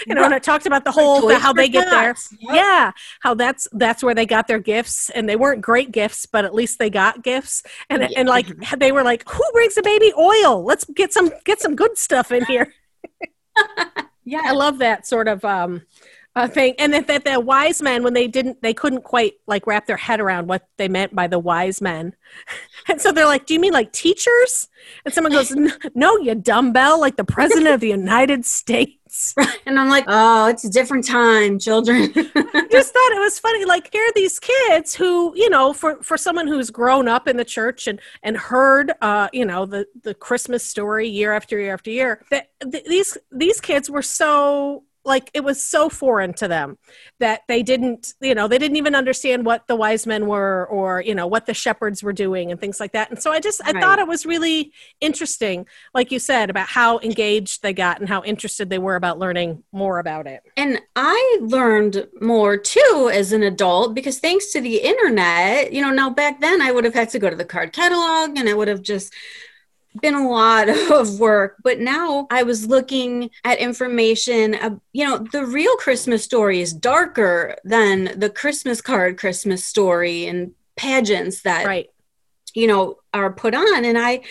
You 0.06 0.16
know 0.16 0.26
and 0.26 0.34
it 0.34 0.44
talked 0.44 0.66
about 0.66 0.84
the 0.84 0.92
whole 0.92 1.22
Toys 1.22 1.38
how 1.38 1.54
they 1.54 1.70
get 1.70 1.90
there 1.90 2.14
Yep. 2.42 2.54
yeah 2.54 2.92
how 3.22 3.34
that's 3.36 3.70
that's 3.72 4.04
where 4.04 4.14
they 4.14 4.26
got 4.26 4.46
their 4.50 4.60
gifts 4.60 5.10
and 5.12 5.30
they 5.30 5.38
weren't 5.38 5.62
great 5.62 5.94
gifts 5.94 6.26
but 6.26 6.44
at 6.44 6.54
least 6.54 6.78
they 6.78 6.90
got 6.90 7.24
gifts. 7.24 7.64
And 7.90 8.02
Yeah. 8.02 8.10
and 8.18 8.28
like 8.28 8.48
they 8.78 8.92
were 8.92 9.04
like 9.04 9.28
who 9.30 9.44
brings 9.54 9.76
the 9.76 9.82
baby 9.82 10.12
oil? 10.18 10.64
Let's 10.66 10.84
get 10.84 11.14
some 11.14 11.32
get 11.46 11.62
some 11.62 11.74
good 11.76 11.98
stuff 11.98 12.32
in 12.34 12.44
here. 12.46 12.74
Yeah, 14.30 14.42
I 14.44 14.52
love 14.52 14.80
that 14.80 15.08
sort 15.08 15.30
of 15.30 15.46
um 15.46 15.84
thing, 16.46 16.76
and 16.78 16.94
that, 16.94 17.08
that 17.08 17.24
the 17.24 17.40
wise 17.40 17.82
men 17.82 18.04
when 18.04 18.14
they 18.14 18.28
didn't 18.28 18.62
they 18.62 18.74
couldn't 18.74 19.04
quite 19.04 19.34
like 19.48 19.66
wrap 19.66 19.88
their 19.88 19.98
head 19.98 20.20
around 20.20 20.48
what 20.48 20.68
they 20.78 20.88
meant 20.88 21.16
by 21.16 21.26
the 21.28 21.40
wise 21.40 21.82
men, 21.82 22.14
and 22.88 23.02
so 23.02 23.12
they're 23.12 23.26
like, 23.26 23.46
"Do 23.46 23.54
you 23.54 23.60
mean 23.60 23.74
like 23.74 23.92
teachers?" 23.94 24.68
And 25.06 25.14
someone 25.14 25.32
goes, 25.32 25.56
"No, 25.96 26.18
you 26.18 26.36
dumbbell, 26.36 27.00
like 27.00 27.16
the 27.16 27.24
president 27.24 27.68
of 27.74 27.80
the 27.80 27.90
United 27.90 28.46
States." 28.46 28.94
And 29.66 29.80
I'm 29.80 29.90
like, 29.90 30.06
oh, 30.08 30.48
it's 30.48 30.64
a 30.64 30.70
different 30.70 31.06
time, 31.06 31.60
children. 31.60 32.14
Just 32.14 32.94
thought 32.94 33.12
it 33.12 33.20
was 33.20 33.38
funny. 33.38 33.66
Like 33.66 33.90
here 33.92 34.04
are 34.04 34.14
these 34.16 34.40
kids 34.40 34.96
who, 34.96 35.34
you 35.36 35.50
know, 35.50 35.74
for 35.74 36.02
for 36.02 36.18
someone 36.18 36.48
who's 36.48 36.70
grown 36.70 37.08
up 37.08 37.28
in 37.28 37.36
the 37.36 37.46
church 37.46 37.88
and 37.88 38.00
and 38.24 38.38
heard, 38.38 38.94
uh, 39.02 39.28
you 39.34 39.46
know, 39.46 39.66
the 39.66 39.86
the 40.04 40.14
Christmas 40.14 40.64
story 40.64 41.10
year 41.10 41.34
after 41.34 41.60
year 41.60 41.74
after 41.74 41.92
year. 41.92 42.24
That 42.32 42.50
th- 42.62 42.86
these 42.86 43.18
these 43.32 43.60
kids 43.60 43.90
were 43.90 44.02
so 44.02 44.84
like 45.08 45.32
it 45.34 45.44
was 45.44 45.62
so 45.64 45.90
foreign 45.90 46.34
to 46.36 46.48
them 46.48 46.78
that 47.20 47.42
they 47.48 47.64
didn't 47.64 48.14
you 48.22 48.36
know 48.36 48.48
they 48.48 48.58
didn't 48.60 48.78
even 48.78 48.96
understand 48.96 49.46
what 49.46 49.66
the 49.68 49.76
wise 49.76 50.06
men 50.06 50.28
were 50.28 50.68
or 50.68 51.02
you 51.02 51.16
know 51.16 51.28
what 51.28 51.46
the 51.48 51.54
shepherds 51.54 52.04
were 52.04 52.14
doing 52.14 52.52
and 52.52 52.62
things 52.62 52.80
like 52.80 52.92
that 52.92 53.10
and 53.10 53.22
so 53.22 53.32
i 53.32 53.40
just 53.40 53.62
i 53.66 53.74
Right. 53.74 53.74
thought 53.74 54.00
it 54.00 54.08
was 54.08 54.26
really 54.26 54.72
interesting 55.02 55.66
like 55.94 56.12
you 56.12 56.20
said 56.20 56.50
about 56.50 56.68
how 56.68 57.00
engaged 57.00 57.64
they 57.64 57.74
got 57.74 58.00
and 58.00 58.10
how 58.10 58.24
interested 58.24 58.70
they 58.70 58.80
were 58.80 58.96
about 58.96 59.20
learning 59.20 59.64
more 59.72 60.00
about 60.00 60.28
it 60.28 60.44
and 60.56 60.82
I 60.96 61.38
learned 61.42 62.08
more 62.20 62.58
too 62.58 63.12
as 63.14 63.32
an 63.32 63.44
adult 63.44 63.94
because 63.94 64.18
thanks 64.20 64.52
to 64.54 64.62
the 64.62 64.78
internet, 64.78 65.72
you 65.72 65.84
know, 65.84 65.92
now 65.92 66.10
back 66.10 66.42
then 66.42 66.64
I 66.64 66.72
would 66.72 66.84
have 66.84 66.96
had 66.96 67.10
to 67.10 67.20
go 67.20 67.30
to 67.30 67.36
the 67.36 67.46
card 67.46 67.74
catalog 67.74 68.36
and 68.38 68.50
I 68.50 68.54
would 68.56 68.68
have 68.68 68.82
just 68.82 69.14
been 70.02 70.14
a 70.14 70.30
lot 70.30 70.70
of 70.92 71.20
work 71.20 71.56
but 71.64 71.80
now 71.80 72.28
i 72.30 72.44
was 72.44 72.68
looking 72.68 73.30
at 73.44 73.58
information 73.58 74.54
uh, 74.56 74.76
you 74.94 75.04
know 75.04 75.18
the 75.32 75.46
real 75.46 75.76
christmas 75.78 76.24
story 76.24 76.62
is 76.62 76.74
darker 76.74 77.56
than 77.64 78.20
the 78.20 78.30
christmas 78.30 78.82
card 78.82 79.18
christmas 79.18 79.64
story 79.64 80.28
and 80.28 80.54
pageants 80.78 81.42
that 81.42 81.66
right. 81.66 81.90
you 82.54 82.68
know 82.68 82.98
are 83.14 83.34
put 83.34 83.54
on. 83.54 83.84
And 83.84 83.98
i 83.98 84.22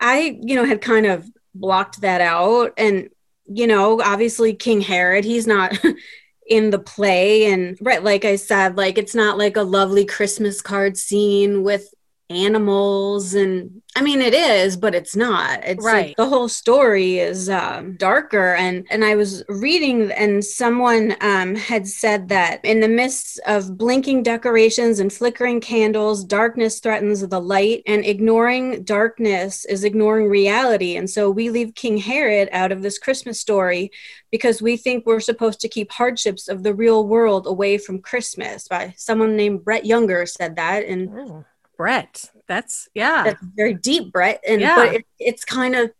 i 0.00 0.38
you 0.40 0.56
know 0.56 0.64
had 0.64 0.80
kind 0.80 1.06
of 1.06 1.30
blocked 1.54 2.00
that 2.00 2.20
out. 2.20 2.72
And 2.76 3.10
you 3.46 3.66
know 3.66 4.00
obviously 4.00 4.54
king 4.54 4.80
herod 4.80 5.24
he's 5.24 5.46
not 5.46 5.78
in 6.48 6.70
the 6.70 6.78
play. 6.78 7.52
And 7.52 7.78
right 7.80 8.02
like 8.02 8.24
i 8.24 8.34
said 8.34 8.76
like 8.76 8.98
it's 8.98 9.14
not 9.14 9.38
like 9.38 9.56
a 9.56 9.62
lovely 9.62 10.04
christmas 10.04 10.60
card 10.60 10.96
scene 10.96 11.62
with 11.62 11.94
animals 12.30 13.34
and 13.34 13.82
i 13.94 14.00
mean 14.02 14.20
it 14.22 14.32
is 14.32 14.76
but 14.76 14.94
it's 14.94 15.14
not. 15.14 15.60
It's 15.64 15.84
like 15.84 15.92
Right. 15.92 16.14
the 16.16 16.26
whole 16.28 16.48
story 16.48 17.18
is 17.18 17.48
um, 17.50 17.96
darker. 17.96 18.54
And 18.54 18.86
and 18.90 19.04
i 19.04 19.14
was 19.14 19.44
reading 19.48 20.10
and 20.12 20.42
someone 20.44 21.14
um, 21.20 21.54
had 21.54 21.86
said 21.86 22.28
that 22.28 22.64
in 22.64 22.80
the 22.80 22.88
midst 22.88 23.38
of 23.46 23.76
blinking 23.76 24.22
decorations 24.22 24.98
and 24.98 25.12
flickering 25.12 25.60
candles 25.60 26.24
darkness 26.24 26.80
threatens 26.80 27.20
the 27.26 27.40
light 27.40 27.82
and 27.86 28.04
ignoring 28.04 28.82
darkness 28.84 29.64
is 29.66 29.84
ignoring 29.84 30.28
reality. 30.28 30.96
And 30.96 31.08
so 31.10 31.30
we 31.30 31.50
leave 31.50 31.74
king 31.74 31.98
herod 31.98 32.48
out 32.52 32.72
of 32.72 32.82
this 32.82 32.98
christmas 32.98 33.38
story 33.40 33.90
because 34.30 34.62
we 34.62 34.76
think 34.78 35.04
we're 35.04 35.20
supposed 35.20 35.60
to 35.60 35.68
keep 35.68 35.92
hardships 35.92 36.48
of 36.48 36.62
the 36.62 36.72
real 36.74 37.06
world 37.06 37.46
away 37.46 37.76
from 37.78 38.00
christmas. 38.00 38.68
By 38.68 38.94
someone 38.96 39.36
named 39.36 39.64
brett 39.64 39.84
younger 39.84 40.24
said 40.26 40.56
that 40.56 40.86
and 40.86 41.10
Oh, 41.14 41.44
Brett, 41.76 42.30
that's 42.46 42.88
yeah, 42.94 43.24
that's 43.24 43.42
very 43.56 43.74
deep 43.74 44.12
brett 44.12 44.40
and 44.46 44.60
Yeah. 44.60 44.74
but 44.76 44.94
it, 44.94 45.06
it's 45.18 45.44
kind 45.44 45.74
of 45.74 45.90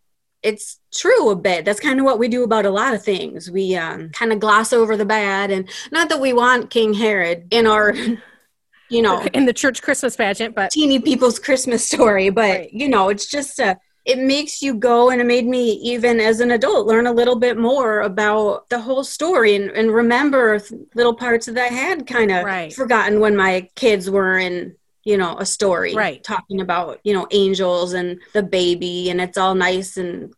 it's 0.42 0.80
true 0.94 1.30
a 1.30 1.37
bit 1.37 1.64
that's 1.64 1.80
kind 1.80 1.98
of 2.00 2.04
what 2.04 2.18
we 2.18 2.28
do 2.28 2.42
about 2.44 2.66
a 2.66 2.70
lot 2.70 2.94
of 2.94 3.02
things 3.02 3.50
we 3.50 3.76
um, 3.76 4.11
kind 4.11 4.32
of 4.32 4.40
gloss 4.40 4.72
over 4.72 4.96
the 4.96 5.04
bad 5.04 5.50
and 5.50 5.68
not 5.92 6.08
that 6.08 6.20
we 6.20 6.32
want 6.32 6.70
king 6.70 6.94
herod 6.94 7.46
in 7.50 7.66
our 7.66 7.94
you 8.88 9.02
know 9.02 9.24
in 9.35 9.46
the 9.46 9.52
church 9.52 9.82
Christmas 9.82 10.16
pageant, 10.16 10.54
but 10.54 10.70
teeny 10.70 10.98
people's 11.00 11.38
christmas 11.38 11.87
story 11.87 12.30
but 12.30 12.50
Right. 12.61 12.72
you 12.72 12.88
know 12.88 13.08
it's 13.08 13.26
just 13.26 13.58
a 13.58 13.76
it 14.04 14.18
makes 14.18 14.61
you 14.62 14.74
go 14.74 15.11
and 15.11 15.20
it 15.20 15.24
made 15.26 15.46
me 15.46 15.72
even 15.74 16.18
as 16.18 16.40
an 16.40 16.50
adult 16.50 16.87
learn 16.87 17.06
a 17.06 17.12
little 17.12 17.37
bit 17.37 17.56
more 17.56 18.00
about 18.00 18.68
the 18.68 18.80
whole 18.80 19.04
story 19.04 19.54
and, 19.54 19.70
and 19.70 19.92
remember 19.92 20.61
little 20.94 21.14
parts 21.14 21.46
that 21.46 21.58
i 21.58 21.66
had 21.72 22.06
kind 22.06 22.30
of 22.32 22.42
Right. 22.44 22.72
forgotten 22.72 23.20
when 23.20 23.37
my 23.37 23.68
kids 23.76 24.11
were 24.11 24.38
in 24.38 24.74
you 25.04 25.16
know 25.16 25.36
a 25.38 25.46
story 25.46 25.94
Right. 25.94 26.22
talking 26.22 26.60
about 26.60 27.00
you 27.04 27.12
know 27.12 27.26
angels 27.30 27.92
and 27.92 28.20
the 28.34 28.42
baby 28.42 29.10
and 29.10 29.20
it's 29.20 29.38
all 29.38 29.54
nice 29.54 29.96
and 29.96 30.32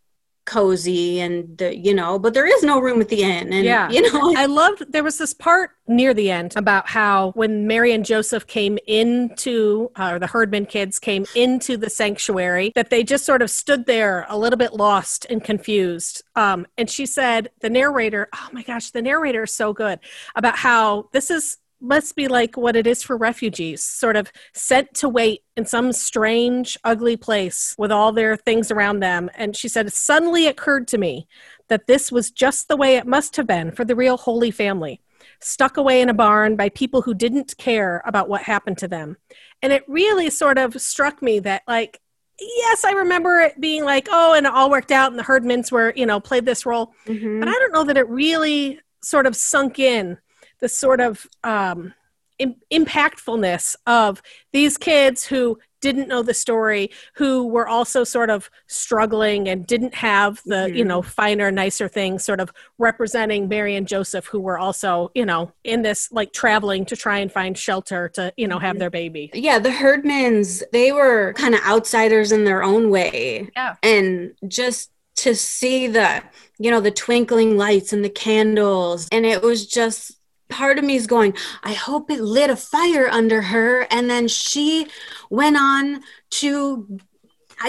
cozy 0.46 1.20
and 1.20 1.56
the 1.56 1.74
you 1.74 1.94
know 1.94 2.18
but 2.18 2.34
there 2.34 2.46
is 2.46 2.62
no 2.62 2.78
room 2.78 3.00
at 3.00 3.08
the 3.08 3.24
end 3.24 3.54
and 3.54 3.64
Yeah. 3.64 3.90
you 3.90 4.02
know 4.02 4.34
I 4.36 4.44
loved 4.44 4.92
there 4.92 5.02
was 5.02 5.16
this 5.16 5.32
part 5.32 5.70
near 5.88 6.12
the 6.12 6.30
end 6.30 6.52
about 6.56 6.86
how 6.86 7.32
when 7.32 7.66
Mary 7.66 7.92
and 7.92 8.04
Joseph 8.04 8.46
came 8.46 8.78
into, 8.86 9.90
uh, 9.96 10.12
or 10.12 10.18
the 10.18 10.26
Herdman 10.26 10.64
kids 10.66 10.98
came 10.98 11.26
into 11.34 11.76
the 11.76 11.90
sanctuary, 11.90 12.72
that 12.74 12.88
they 12.90 13.04
just 13.04 13.24
sort 13.26 13.42
of 13.42 13.50
stood 13.50 13.84
there 13.86 14.24
a 14.30 14.36
little 14.38 14.56
bit 14.56 14.72
lost 14.72 15.26
and 15.28 15.44
confused. 15.44 16.22
Um, 16.36 16.66
and 16.78 16.88
she 16.88 17.04
said, 17.04 17.50
the 17.60 17.68
narrator, 17.68 18.28
oh 18.34 18.48
my 18.52 18.62
gosh, 18.62 18.90
the 18.92 19.02
narrator 19.02 19.42
is 19.44 19.52
so 19.52 19.74
good 19.74 19.98
about 20.34 20.56
how 20.56 21.08
this 21.12 21.30
is 21.30 21.58
must 21.84 22.16
be 22.16 22.26
like 22.26 22.56
what 22.56 22.74
it 22.74 22.86
is 22.86 23.02
for 23.02 23.16
refugees, 23.16 23.82
sort 23.82 24.16
of 24.16 24.32
sent 24.52 24.94
to 24.94 25.08
wait 25.08 25.42
in 25.56 25.66
some 25.66 25.92
strange, 25.92 26.78
ugly 26.82 27.16
place 27.16 27.74
with 27.78 27.92
all 27.92 28.10
their 28.10 28.36
things 28.36 28.70
around 28.70 29.00
them. 29.00 29.30
And 29.34 29.56
she 29.56 29.68
said, 29.68 29.92
suddenly 29.92 30.46
occurred 30.46 30.88
to 30.88 30.98
me 30.98 31.28
that 31.68 31.86
this 31.86 32.10
was 32.10 32.30
just 32.30 32.68
the 32.68 32.76
way 32.76 32.96
it 32.96 33.06
must 33.06 33.36
have 33.36 33.46
been 33.46 33.70
for 33.70 33.84
the 33.84 33.94
real 33.94 34.16
Holy 34.16 34.50
Family, 34.50 35.00
stuck 35.40 35.76
away 35.76 36.00
in 36.00 36.08
a 36.08 36.14
barn 36.14 36.56
by 36.56 36.68
people 36.70 37.02
who 37.02 37.14
didn't 37.14 37.56
care 37.58 38.02
about 38.04 38.28
what 38.28 38.42
happened 38.42 38.78
to 38.78 38.88
them. 38.88 39.16
And 39.62 39.72
it 39.72 39.84
really 39.86 40.30
sort 40.30 40.58
of 40.58 40.80
struck 40.80 41.22
me 41.22 41.38
that, 41.40 41.62
like, 41.68 42.00
yes, 42.40 42.84
I 42.84 42.92
remember 42.92 43.40
it 43.40 43.60
being 43.60 43.84
like, 43.84 44.08
oh, 44.10 44.34
and 44.34 44.46
it 44.46 44.52
all 44.52 44.70
worked 44.70 44.90
out, 44.90 45.10
and 45.10 45.18
the 45.18 45.24
Herdmans 45.24 45.70
were, 45.70 45.92
you 45.94 46.06
know, 46.06 46.18
played 46.18 46.44
this 46.44 46.66
role. 46.66 46.92
Mhm. 47.06 47.40
But 47.40 47.48
I 47.48 47.52
don't 47.52 47.72
know 47.72 47.84
that 47.84 47.96
it 47.96 48.08
really 48.08 48.80
sort 49.02 49.26
of 49.26 49.36
sunk 49.36 49.78
in 49.78 50.18
the 50.64 50.68
sort 50.70 50.98
of 50.98 51.26
um, 51.44 51.92
Im- 52.38 52.56
impactfulness 52.72 53.76
of 53.86 54.22
these 54.54 54.78
kids 54.78 55.26
who 55.26 55.58
didn't 55.82 56.08
know 56.08 56.22
the 56.22 56.32
story, 56.32 56.90
who 57.16 57.46
were 57.46 57.68
also 57.68 58.02
sort 58.02 58.30
of 58.30 58.50
struggling 58.66 59.46
and 59.46 59.66
didn't 59.66 59.94
have 59.94 60.40
the, 60.46 60.70
you 60.74 60.82
Mhm. 60.84 60.88
know, 60.88 61.02
finer, 61.02 61.50
nicer 61.52 61.86
things, 61.86 62.24
sort 62.24 62.40
of 62.40 62.50
representing 62.78 63.46
Mary 63.46 63.76
and 63.76 63.86
Joseph, 63.86 64.24
who 64.24 64.40
were 64.40 64.58
also, 64.58 65.10
you 65.14 65.26
know, 65.26 65.52
in 65.64 65.82
this 65.82 66.10
like 66.10 66.32
traveling 66.32 66.86
to 66.86 66.96
try 66.96 67.18
and 67.18 67.30
find 67.30 67.58
shelter 67.58 68.08
to, 68.14 68.32
you 68.38 68.48
know, 68.48 68.58
have 68.58 68.76
Mhm. 68.76 68.78
their 68.80 68.90
baby. 68.90 69.30
yeah 69.34 69.58
the 69.58 69.68
herdmans 69.82 70.62
they 70.72 70.90
were 70.92 71.34
kind 71.34 71.54
of 71.54 71.60
outsiders 71.66 72.32
in 72.32 72.44
their 72.44 72.62
own 72.64 72.88
way 72.88 73.50
Yeah. 73.54 73.74
and 73.82 74.32
just 74.48 74.90
to 75.16 75.34
see 75.36 75.86
the 75.86 76.22
you 76.58 76.70
know 76.72 76.80
the 76.80 76.90
twinkling 76.90 77.56
lights 77.56 77.92
and 77.92 78.02
the 78.04 78.08
candles 78.26 79.06
and 79.12 79.24
it 79.24 79.42
was 79.42 79.64
just 79.66 80.12
part 80.54 80.78
of 80.78 80.84
me 80.84 80.96
is 80.96 81.06
going 81.06 81.34
i 81.62 81.72
hope 81.72 82.10
it 82.10 82.20
lit 82.20 82.50
a 82.50 82.56
fire 82.56 83.08
under 83.08 83.42
her 83.42 83.86
and 83.90 84.08
then 84.10 84.28
she 84.28 84.86
went 85.30 85.56
on 85.56 86.00
to 86.30 86.98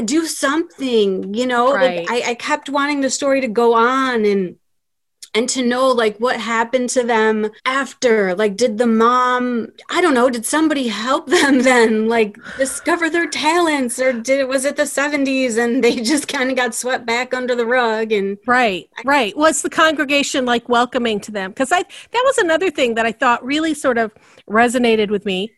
do 0.05 0.25
something 0.25 1.33
you 1.33 1.45
know 1.45 1.73
Right. 1.73 2.07
like 2.09 2.11
I, 2.25 2.31
I 2.31 2.35
kept 2.35 2.69
wanting 2.69 3.01
the 3.01 3.09
story 3.09 3.41
to 3.41 3.47
go 3.47 3.73
on 3.73 4.25
and 4.25 4.55
and 5.35 5.49
to 5.49 5.63
know 5.63 5.89
like 5.89 6.17
what 6.17 6.39
happened 6.39 6.89
to 6.89 7.03
them 7.03 7.49
after 7.65 8.33
like 8.35 8.55
did 8.55 8.77
the 8.77 8.87
mom 8.87 9.67
i 9.89 10.01
don't 10.01 10.13
know 10.13 10.29
did 10.29 10.45
somebody 10.45 10.87
help 10.87 11.27
them 11.35 11.61
then 11.61 12.07
like 12.07 12.37
discover 12.57 13.09
their 13.09 13.29
talents 13.29 13.99
or 13.99 14.13
did 14.13 14.47
was 14.47 14.65
it 14.65 14.77
the 14.77 14.83
70s 14.83 15.57
and 15.57 15.83
they 15.83 15.95
just 16.01 16.27
kind 16.27 16.49
of 16.49 16.55
got 16.55 16.73
swept 16.73 17.05
back 17.05 17.33
under 17.33 17.55
the 17.55 17.65
rug 17.65 18.11
and 18.11 18.37
Right, 18.47 18.89
right. 19.03 19.35
Was 19.35 19.61
the 19.61 19.69
congregation 19.69 20.45
like 20.45 20.69
welcoming 20.69 21.19
to 21.21 21.31
them? 21.31 21.51
Because 21.51 21.71
I 21.71 21.79
that 21.79 22.23
was 22.25 22.37
another 22.37 22.71
thing 22.71 22.95
that 22.95 23.05
I 23.05 23.11
thought 23.11 23.43
really 23.43 23.73
sort 23.73 23.97
of 23.97 24.13
resonated 24.49 25.09
with 25.09 25.25
me 25.25 25.51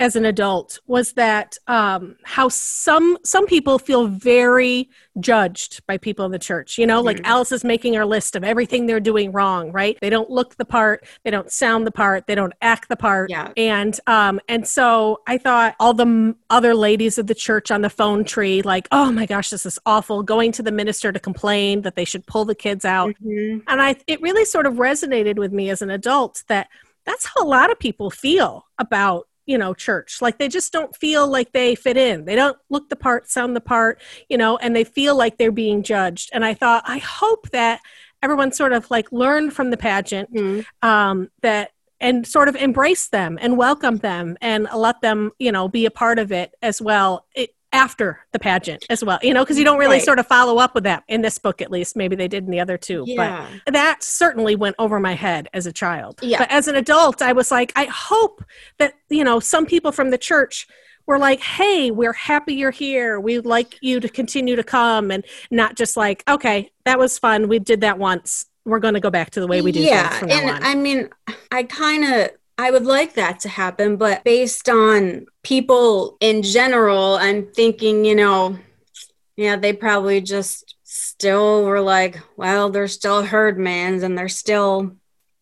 as 0.00 0.14
an 0.16 0.24
adult 0.24 0.78
was 0.86 1.14
that 1.14 1.56
um, 1.66 2.16
how 2.24 2.48
some 2.48 3.18
some 3.24 3.46
people 3.46 3.78
feel 3.78 4.06
very 4.06 4.88
judged 5.18 5.84
by 5.86 5.98
people 5.98 6.24
in 6.24 6.30
the 6.30 6.38
church. 6.38 6.78
You 6.78 6.86
know, 6.86 7.00
like 7.00 7.16
Mhm. 7.18 7.26
Alice 7.26 7.50
is 7.52 7.64
making 7.64 7.94
her 7.94 8.06
list 8.06 8.36
of 8.36 8.44
everything 8.44 8.86
they're 8.86 9.00
doing 9.00 9.32
wrong. 9.32 9.72
Right? 9.72 9.98
They 10.00 10.10
don't 10.10 10.30
look 10.30 10.56
the 10.56 10.64
part. 10.64 11.04
They 11.24 11.30
don't 11.30 11.50
sound 11.50 11.86
the 11.86 11.90
part. 11.90 12.26
They 12.28 12.34
don't 12.36 12.52
act 12.62 12.88
the 12.88 12.96
part. 12.96 13.30
yeah 13.30 13.50
And 13.56 13.98
um 14.06 14.40
and 14.48 14.66
so 14.68 15.20
I 15.26 15.38
thought 15.38 15.74
all 15.80 15.94
the 15.94 16.02
m- 16.06 16.36
other 16.50 16.74
ladies 16.74 17.18
of 17.18 17.26
the 17.26 17.34
church 17.34 17.70
on 17.70 17.80
the 17.82 17.90
phone 17.90 18.24
tree 18.24 18.62
like, 18.62 18.86
"Oh 18.92 19.10
my 19.10 19.26
gosh, 19.26 19.50
this 19.50 19.66
is 19.66 19.78
awful." 19.84 20.22
Going 20.22 20.52
to 20.52 20.62
the 20.62 20.72
minister 20.72 21.10
to 21.12 21.18
complain 21.18 21.82
that 21.82 21.96
they 21.96 22.04
should 22.04 22.26
pull 22.26 22.44
the 22.44 22.54
kids 22.54 22.84
out. 22.84 23.14
Mhm. 23.24 23.62
And 23.66 23.82
I 23.82 23.96
it 24.06 24.20
really 24.22 24.44
sort 24.44 24.66
of 24.66 24.74
resonated 24.74 25.36
with 25.38 25.52
me 25.52 25.70
as 25.70 25.82
an 25.82 25.90
adult 25.90 26.44
that 26.48 26.68
that's 27.04 27.24
how 27.26 27.42
a 27.42 27.48
lot 27.48 27.70
of 27.72 27.78
people 27.78 28.10
feel 28.10 28.66
about 28.78 29.27
you 29.48 29.58
know 29.58 29.74
church. 29.74 30.22
Like 30.22 30.38
they 30.38 30.48
just 30.48 30.72
don't 30.72 30.94
feel 30.94 31.26
like 31.26 31.50
they 31.52 31.74
fit 31.74 31.96
in. 31.96 32.24
They 32.26 32.36
don't 32.36 32.56
look 32.70 32.88
the 32.88 32.96
part 32.96 33.28
sound 33.28 33.56
the 33.56 33.60
part 33.60 34.00
you 34.28 34.38
know 34.38 34.56
and 34.58 34.76
they 34.76 34.84
feel 34.84 35.16
like 35.16 35.38
they're 35.38 35.50
being 35.50 35.82
judged. 35.82 36.30
And 36.32 36.44
i 36.44 36.54
thought 36.54 36.82
i 36.86 36.98
hope 36.98 37.50
that 37.50 37.80
everyone 38.22 38.52
sort 38.52 38.72
of 38.72 38.90
like 38.90 39.10
learned 39.12 39.52
from 39.52 39.70
the 39.70 39.76
pageant 39.76 40.32
Mhm. 40.34 40.66
um, 40.82 41.30
that 41.42 41.70
and 42.00 42.26
sort 42.26 42.48
of 42.48 42.54
embrace 42.56 43.08
them 43.08 43.38
and 43.40 43.56
welcome 43.56 43.96
them 43.98 44.36
and 44.40 44.68
let 44.74 45.00
them 45.00 45.32
you 45.38 45.50
know 45.50 45.66
be 45.68 45.84
a 45.86 45.90
part 45.90 46.18
of 46.18 46.30
it 46.30 46.54
as 46.62 46.80
well. 46.80 47.26
It, 47.34 47.50
after 47.72 48.20
the 48.32 48.38
pageant 48.38 48.84
as 48.88 49.04
well 49.04 49.18
you 49.22 49.34
know 49.34 49.44
because 49.44 49.58
you 49.58 49.64
don't 49.64 49.78
really 49.78 49.96
Right. 49.96 50.04
sort 50.04 50.18
of 50.18 50.26
follow 50.26 50.58
up 50.58 50.74
with 50.74 50.84
that 50.84 51.02
in 51.08 51.20
this 51.22 51.38
book 51.38 51.60
at 51.60 51.70
least. 51.70 51.96
Maybe 51.96 52.16
they 52.16 52.28
did 52.28 52.44
in 52.44 52.50
the 52.50 52.60
other 52.60 52.78
two 52.78 53.04
yeah. 53.06 53.46
but 53.64 53.74
that 53.74 54.02
certainly 54.02 54.54
went 54.56 54.76
over 54.78 54.98
my 55.00 55.14
head 55.14 55.48
as 55.52 55.66
a 55.66 55.72
child. 55.72 56.18
Yeah. 56.22 56.38
but 56.38 56.50
as 56.50 56.68
an 56.68 56.76
adult 56.76 57.20
i 57.22 57.32
was 57.32 57.50
like 57.50 57.72
i 57.76 57.84
hope 57.84 58.44
that 58.78 58.94
you 59.10 59.24
know 59.24 59.40
some 59.40 59.66
people 59.66 59.92
from 59.92 60.10
the 60.10 60.18
church 60.18 60.66
were 61.06 61.18
like 61.18 61.40
hey 61.40 61.90
we're 61.90 62.12
happy 62.12 62.54
you're 62.54 62.70
here. 62.70 63.18
We'd 63.20 63.46
like 63.46 63.78
you 63.80 63.98
to 64.00 64.08
continue 64.08 64.56
to 64.56 64.64
come 64.64 65.10
and 65.10 65.24
not 65.50 65.74
just 65.76 65.96
like 65.96 66.22
okay 66.28 66.70
that 66.84 66.98
was 66.98 67.18
fun. 67.18 67.48
We 67.48 67.58
did 67.58 67.80
that 67.82 67.98
once. 67.98 68.46
We're 68.64 68.78
going 68.80 68.94
to 68.94 69.00
go 69.00 69.10
back 69.10 69.30
to 69.30 69.40
the 69.40 69.46
way 69.46 69.62
we 69.62 69.72
do 69.72 69.80
yeah 69.80 70.10
things 70.10 70.28
now 70.28 70.54
and 70.56 70.64
i 70.64 70.74
mean 70.74 71.08
i 71.50 71.62
kind 71.62 72.04
of 72.04 72.30
i 72.58 72.70
would 72.70 72.84
like 72.84 73.14
that 73.14 73.40
to 73.40 73.48
happen 73.48 73.96
but 73.96 74.22
based 74.24 74.68
on 74.68 75.24
people 75.42 76.16
in 76.20 76.42
general 76.42 77.16
i'm 77.16 77.46
thinking 77.52 78.04
you 78.04 78.14
know 78.14 78.58
yeah 79.36 79.56
they 79.56 79.72
probably 79.72 80.20
just 80.20 80.74
still 80.84 81.64
were 81.64 81.80
like 81.80 82.18
well 82.36 82.68
they're 82.68 82.88
still 82.88 83.24
herdmans 83.24 84.02
and 84.02 84.18
they're 84.18 84.28
still 84.28 84.92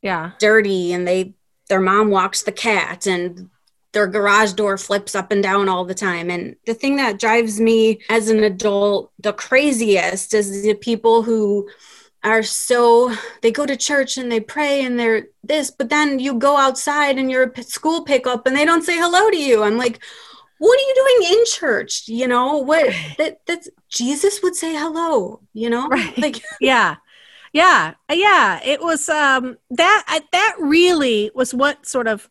yeah. 0.03 0.33
dirty 0.39 0.93
and 0.93 1.07
they 1.07 1.35
their 1.69 1.81
mom 1.81 2.11
walks 2.11 2.43
the 2.43 2.53
cat 2.53 3.07
and 3.07 3.51
their 3.93 4.07
garage 4.07 4.53
door 4.53 4.77
flips 4.77 5.15
up 5.15 5.33
and 5.33 5.43
down 5.43 5.71
all 5.71 5.85
the 5.85 5.95
time. 5.95 6.31
And 6.31 6.55
the 6.67 6.75
thing 6.75 6.97
that 6.97 7.19
drives 7.19 7.59
me 7.59 8.01
as 8.11 8.29
an 8.29 8.45
adult 8.45 9.11
the 9.19 9.33
craziest 9.33 10.35
is 10.35 10.63
the 10.63 10.75
people 10.75 11.23
who 11.23 11.69
are 12.27 12.43
so 12.43 13.15
they 13.41 13.53
go 13.53 13.65
to 13.65 13.77
church 13.77 14.19
and 14.19 14.31
they 14.31 14.41
pray 14.41 14.85
and 14.85 14.99
they're 14.99 15.29
this 15.45 15.71
but 15.71 15.89
then 15.89 16.19
you 16.19 16.35
go 16.35 16.57
outside 16.57 17.19
and 17.19 17.31
you're 17.31 17.53
a 17.55 17.63
school 17.63 18.03
pickup 18.03 18.47
and 18.47 18.57
they 18.57 18.65
don't 18.65 18.83
say 18.83 18.97
hello 18.97 19.31
to 19.31 19.37
you. 19.37 19.63
I'm 19.63 19.79
like 19.79 20.03
what 20.59 20.79
are 20.79 20.83
you 20.83 20.95
doing 20.95 21.39
in 21.39 21.45
church? 21.47 22.09
You 22.09 22.27
know 22.27 22.59
what 22.59 22.93
that 23.19 23.41
that's 23.47 23.69
jesus 23.89 24.43
would 24.43 24.57
say 24.57 24.75
hello 24.75 25.41
you 25.53 25.71
know? 25.71 25.87
Right. 25.89 26.19
like 26.27 26.43
yeah. 26.61 26.97
Yeah. 27.53 27.95
Yeah. 28.13 28.61
It 28.65 28.83
was 28.83 29.09
um 29.09 29.57
that 29.71 30.05
I, 30.09 30.23
that 30.33 30.57
really 30.59 31.31
was 31.35 31.55
what 31.55 31.87
sort 31.87 32.09
of 32.09 32.29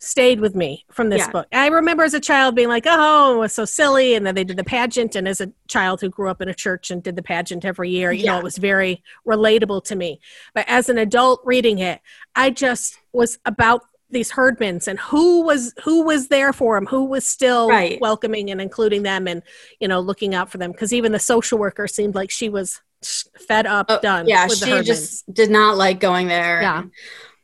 stayed 0.00 0.38
with 0.40 0.54
me 0.54 0.84
from 0.92 1.08
this 1.10 1.18
Yeah. 1.26 1.30
book 1.32 1.46
i 1.52 1.66
remember 1.66 2.04
as 2.04 2.14
a 2.14 2.20
child 2.20 2.54
being 2.54 2.68
like 2.68 2.84
oh 2.86 3.34
it 3.34 3.38
was 3.38 3.52
so 3.52 3.64
silly 3.64 4.14
and 4.14 4.24
then 4.24 4.34
they 4.36 4.44
did 4.44 4.56
the 4.56 4.64
pageant 4.64 5.16
and 5.16 5.26
as 5.26 5.40
a 5.40 5.50
child 5.66 6.00
who 6.00 6.08
grew 6.08 6.28
up 6.28 6.40
in 6.40 6.48
a 6.48 6.54
church 6.54 6.90
and 6.92 7.02
did 7.02 7.16
the 7.16 7.22
pageant 7.22 7.64
every 7.64 7.90
year 7.90 8.12
you 8.12 8.24
know 8.24 8.38
it 8.38 8.42
was 8.44 8.58
very 8.58 9.02
relatable 9.26 9.82
to 9.84 9.96
me 9.96 10.20
but 10.54 10.64
as 10.68 10.88
an 10.88 10.98
adult 10.98 11.40
reading 11.44 11.78
it 11.80 12.00
i 12.36 12.48
just 12.48 12.98
was 13.12 13.38
about 13.44 13.82
these 14.10 14.30
herdmans 14.32 14.86
and 14.88 14.98
who 15.00 15.42
was 15.42 15.74
who 15.84 16.02
was 16.04 16.28
there 16.28 16.52
for 16.52 16.76
them 16.76 16.86
who 16.86 17.04
was 17.04 17.26
still 17.26 17.68
Right. 17.68 18.00
welcoming 18.00 18.50
and 18.50 18.60
including 18.60 19.02
them 19.02 19.26
and 19.26 19.42
you 19.80 19.88
know 19.88 20.00
looking 20.00 20.34
out 20.34 20.48
for 20.50 20.58
them 20.58 20.70
because 20.72 20.92
even 20.94 21.12
the 21.12 21.18
social 21.18 21.58
worker 21.58 21.86
seemed 21.88 22.14
like 22.14 22.30
she 22.30 22.48
was 22.48 22.80
fed 23.36 23.66
up 23.66 23.86
Oh, 23.88 24.00
done 24.00 24.26
yeah 24.26 24.46
with 24.48 24.58
she 24.58 24.70
herdmans. 24.70 24.84
just 24.86 25.34
did 25.34 25.50
not 25.50 25.76
like 25.76 26.00
going 26.00 26.26
there 26.28 26.62
Yeah. 26.62 26.84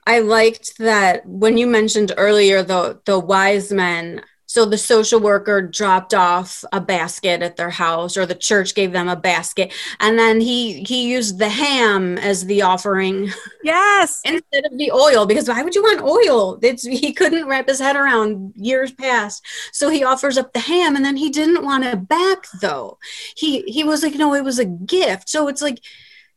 I 0.07 0.19
liked 0.21 0.77
that 0.79 1.25
when 1.27 1.57
you 1.57 1.67
mentioned 1.67 2.13
earlier 2.17 2.63
the 2.63 3.01
the 3.07 3.19
wise 3.19 3.73
men 3.73 4.23
So 4.47 4.65
the 4.67 4.79
social 4.79 5.19
worker 5.21 5.63
dropped 5.63 6.15
off 6.15 6.63
a 6.71 6.81
basket 6.81 7.43
at 7.43 7.57
their 7.57 7.71
house, 7.71 8.17
or 8.17 8.25
the 8.27 8.37
church 8.39 8.75
gave 8.75 8.93
them 8.93 9.09
a 9.09 9.17
basket, 9.17 9.73
and 9.99 10.17
then 10.19 10.41
he 10.41 10.85
he 10.85 11.11
used 11.11 11.39
the 11.41 11.49
ham 11.49 12.19
as 12.19 12.47
the 12.47 12.63
offering. 12.63 13.31
Yes, 13.63 14.21
instead 14.25 14.65
of 14.71 14.79
the 14.79 14.93
oil, 14.93 15.27
because 15.27 15.49
why 15.49 15.63
would 15.63 15.75
you 15.75 15.83
want 15.83 16.03
oil? 16.03 16.59
It's 16.63 16.85
he 16.87 17.13
couldn't 17.13 17.49
wrap 17.49 17.67
his 17.69 17.81
head 17.81 17.97
around 17.97 18.53
years 18.55 18.93
past. 18.93 19.43
So 19.73 19.89
he 19.91 20.05
offers 20.05 20.39
up 20.39 20.53
the 20.53 20.61
ham, 20.61 20.95
and 20.97 21.05
then 21.05 21.17
he 21.17 21.31
didn't 21.31 21.65
want 21.65 21.85
it 21.85 22.07
back 22.09 22.47
though. 22.61 22.99
He 23.37 23.63
he 23.63 23.83
was 23.85 24.03
like, 24.03 24.15
no, 24.15 24.35
it 24.35 24.45
was 24.45 24.59
a 24.59 24.65
gift. 24.65 25.29
So 25.29 25.49
it's 25.49 25.63
like 25.63 25.81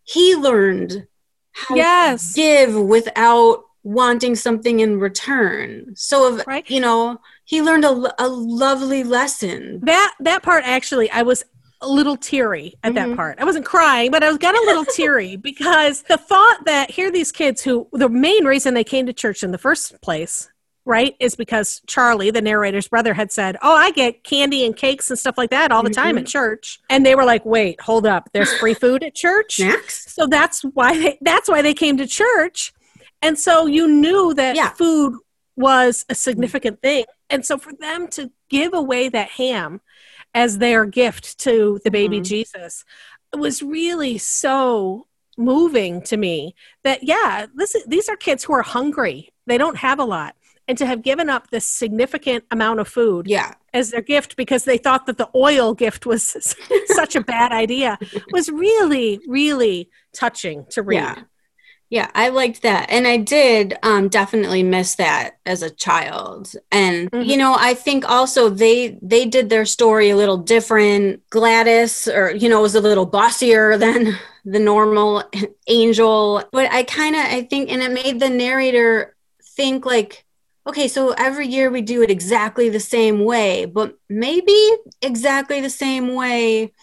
he 0.04 0.36
learned 0.36 1.08
how 1.58 1.76
yes. 1.76 2.34
to 2.34 2.42
give 2.42 2.76
without 2.76 3.64
wanting 3.84 4.36
something 4.36 4.80
in 4.80 5.00
return. 5.00 5.94
So, 5.96 6.36
if, 6.36 6.48
right. 6.48 6.70
you 6.70 6.80
know, 6.80 7.20
he 7.46 7.62
learned 7.62 7.86
a, 7.86 8.14
a 8.20 8.28
lovely 8.28 9.04
lesson. 9.04 9.80
That 9.84 10.14
that 10.20 10.44
part 10.44 10.64
actually, 10.66 11.10
I 11.10 11.24
was 11.24 11.44
a 11.82 11.88
little 11.88 12.18
teary 12.18 12.76
at 12.84 12.94
mm-hmm. 12.94 13.10
that 13.10 13.16
part. 13.16 13.40
I 13.40 13.46
wasn't 13.46 13.66
crying, 13.66 14.12
but 14.12 14.24
I 14.24 14.30
was 14.30 14.38
got 14.38 14.56
a 14.56 14.66
little 14.66 14.86
teary 14.86 15.36
because 15.50 16.04
the 16.04 16.18
thought 16.18 16.66
that 16.66 16.92
here 16.92 17.12
these 17.12 17.32
kids 17.32 17.62
who 17.62 17.88
the 17.94 18.10
main 18.10 18.46
reason 18.46 18.74
they 18.74 18.84
came 18.84 19.06
to 19.06 19.14
church 19.14 19.44
in 19.44 19.52
the 19.52 19.58
first 19.58 20.02
place 20.02 20.50
right 20.88 21.16
is 21.20 21.36
because 21.36 21.82
charlie 21.86 22.32
the 22.32 22.42
narrator's 22.42 22.88
brother 22.88 23.14
had 23.14 23.32
said 23.32 23.58
oh 23.62 23.76
i 23.76 23.92
get 23.92 24.24
candy 24.24 24.66
and 24.66 24.76
cakes 24.76 25.10
and 25.10 25.20
stuff 25.20 25.38
like 25.38 25.50
that 25.50 25.72
all 25.72 25.84
the 25.84 25.90
mm-hmm. 25.90 26.02
time 26.02 26.18
at 26.18 26.26
church 26.26 26.80
and 26.90 27.06
they 27.06 27.14
were 27.14 27.26
like 27.26 27.46
wait 27.46 27.80
hold 27.82 28.06
up 28.06 28.30
there's 28.34 28.52
free 28.58 28.74
food 28.82 29.04
at 29.04 29.14
church 29.14 29.60
Next. 29.60 30.16
so 30.16 30.26
that's 30.26 30.62
why 30.62 30.98
they, 30.98 31.18
that's 31.22 31.50
why 31.50 31.62
they 31.62 31.74
came 31.74 31.98
to 31.98 32.08
church 32.08 32.74
and 33.22 33.38
so 33.38 33.66
you 33.66 33.88
knew 33.88 34.34
that 34.36 34.56
yeah. 34.56 34.70
food 34.70 35.20
was 35.56 36.06
a 36.10 36.16
significant 36.16 36.82
thing 36.82 37.06
and 37.30 37.46
so 37.46 37.58
for 37.58 37.74
them 37.74 38.08
to 38.08 38.32
give 38.50 38.74
away 38.74 39.10
that 39.10 39.30
ham 39.30 39.82
as 40.34 40.58
their 40.58 40.86
gift 40.86 41.38
to 41.40 41.80
the 41.84 41.92
baby 41.92 42.18
mm-hmm. 42.18 42.24
jesus 42.24 42.86
was 43.38 43.62
really 43.62 44.18
so 44.18 45.06
moving 45.38 46.02
to 46.02 46.16
me 46.16 46.56
that 46.84 47.04
yeah 47.04 47.46
this, 47.56 47.76
these 47.88 48.08
are 48.08 48.16
kids 48.16 48.44
who 48.46 48.54
are 48.54 48.64
hungry 48.64 49.30
they 49.46 49.58
don't 49.58 49.78
have 49.78 50.00
a 50.00 50.06
lot 50.06 50.36
and 50.68 50.78
to 50.78 50.86
have 50.86 51.02
given 51.02 51.30
up 51.30 51.50
this 51.50 51.66
significant 51.66 52.44
amount 52.52 52.80
of 52.80 52.88
food 52.88 53.28
yeah. 53.28 53.54
as 53.74 53.92
their 53.92 54.02
gift 54.02 54.36
because 54.36 54.66
they 54.66 54.78
thought 54.78 55.06
that 55.06 55.18
the 55.18 55.30
oil 55.36 55.74
gift 55.74 56.06
was 56.06 56.56
such 56.88 57.16
a 57.16 57.22
bad 57.22 57.52
idea 57.52 57.98
was 58.32 58.50
really 58.50 59.20
really 59.28 59.90
touching 60.14 60.66
to 60.70 60.82
read 60.82 60.96
yeah. 60.96 61.22
yeah 61.90 62.12
i 62.16 62.30
liked 62.30 62.62
that 62.62 62.90
and 62.90 63.08
i 63.08 63.18
did 63.18 63.78
um, 63.84 64.10
definitely 64.10 64.64
miss 64.64 64.96
that 64.96 65.38
as 65.46 65.62
a 65.62 65.70
child 65.70 66.52
and 66.72 67.12
mm-hmm. 67.12 67.28
you 67.28 67.38
know 67.38 67.56
i 67.58 67.74
think 67.74 68.10
also 68.10 68.50
they 68.50 68.98
they 69.02 69.26
did 69.26 69.50
their 69.50 69.66
story 69.66 70.10
a 70.10 70.16
little 70.16 70.38
different 70.38 71.28
gladys 71.30 72.08
or 72.08 72.32
you 72.32 72.50
know 72.50 72.62
was 72.62 72.76
a 72.76 72.82
little 72.82 73.06
bossier 73.06 73.78
than 73.78 74.18
the 74.46 74.60
normal 74.60 75.24
angel 75.68 76.44
but 76.52 76.72
i 76.72 76.84
kind 76.84 77.16
of 77.16 77.22
i 77.22 77.44
think 77.44 77.70
and 77.70 77.82
it 77.82 77.92
made 77.92 78.20
the 78.20 78.30
narrator 78.30 79.14
think 79.58 79.86
like 79.86 80.24
okay, 80.68 80.88
so 80.88 81.12
every 81.12 81.48
year 81.48 81.72
we 81.72 81.82
do 81.82 82.02
it 82.02 82.12
exactly 82.12 82.70
the 82.70 82.80
same 82.80 83.24
way, 83.24 83.66
but 83.66 83.98
maybe 84.10 84.58
exactly 85.02 85.62
the 85.62 85.70
same 85.70 86.14
way, 86.14 86.74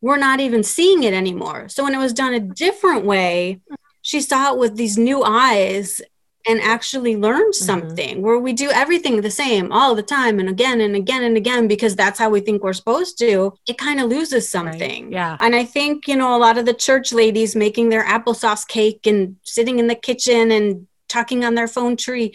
we're 0.00 0.16
not 0.16 0.40
even 0.40 0.62
seeing 0.62 1.02
it 1.02 1.12
anymore. 1.12 1.68
So 1.68 1.84
when 1.84 1.94
it 1.94 1.98
was 1.98 2.12
done 2.12 2.32
a 2.32 2.40
different 2.40 3.04
way, 3.04 3.60
she 4.02 4.20
saw 4.20 4.52
it 4.52 4.58
with 4.58 4.76
these 4.76 4.96
new 4.96 5.22
eyes 5.22 6.00
and 6.46 6.60
actually 6.62 7.16
learned 7.16 7.52
mm-hmm. 7.52 7.64
something 7.64 8.14
mm-hmm. 8.14 8.22
where 8.22 8.38
we 8.38 8.52
do 8.52 8.70
everything 8.70 9.20
the 9.20 9.30
same 9.30 9.70
all 9.70 9.94
the 9.94 10.02
time 10.02 10.38
and 10.40 10.48
again 10.48 10.80
and 10.80 10.96
again 10.96 11.22
and 11.22 11.36
again 11.36 11.68
because 11.68 11.94
that's 11.94 12.18
how 12.18 12.30
we 12.30 12.40
think 12.40 12.62
we're 12.62 12.72
supposed 12.72 13.18
to 13.18 13.52
it 13.66 13.76
kind 13.76 14.00
of 14.00 14.08
loses 14.08 14.48
something 14.48 15.04
right. 15.04 15.12
yeah 15.12 15.36
and 15.40 15.54
i 15.54 15.64
think 15.64 16.08
you 16.08 16.16
know 16.16 16.34
a 16.34 16.38
lot 16.38 16.56
of 16.56 16.64
the 16.64 16.72
church 16.72 17.12
ladies 17.12 17.54
making 17.54 17.88
their 17.88 18.04
applesauce 18.04 18.66
cake 18.66 19.06
and 19.06 19.36
sitting 19.42 19.78
in 19.78 19.88
the 19.88 19.94
kitchen 19.94 20.50
and 20.50 20.86
talking 21.08 21.44
on 21.44 21.54
their 21.54 21.68
phone 21.68 21.96
tree 21.96 22.32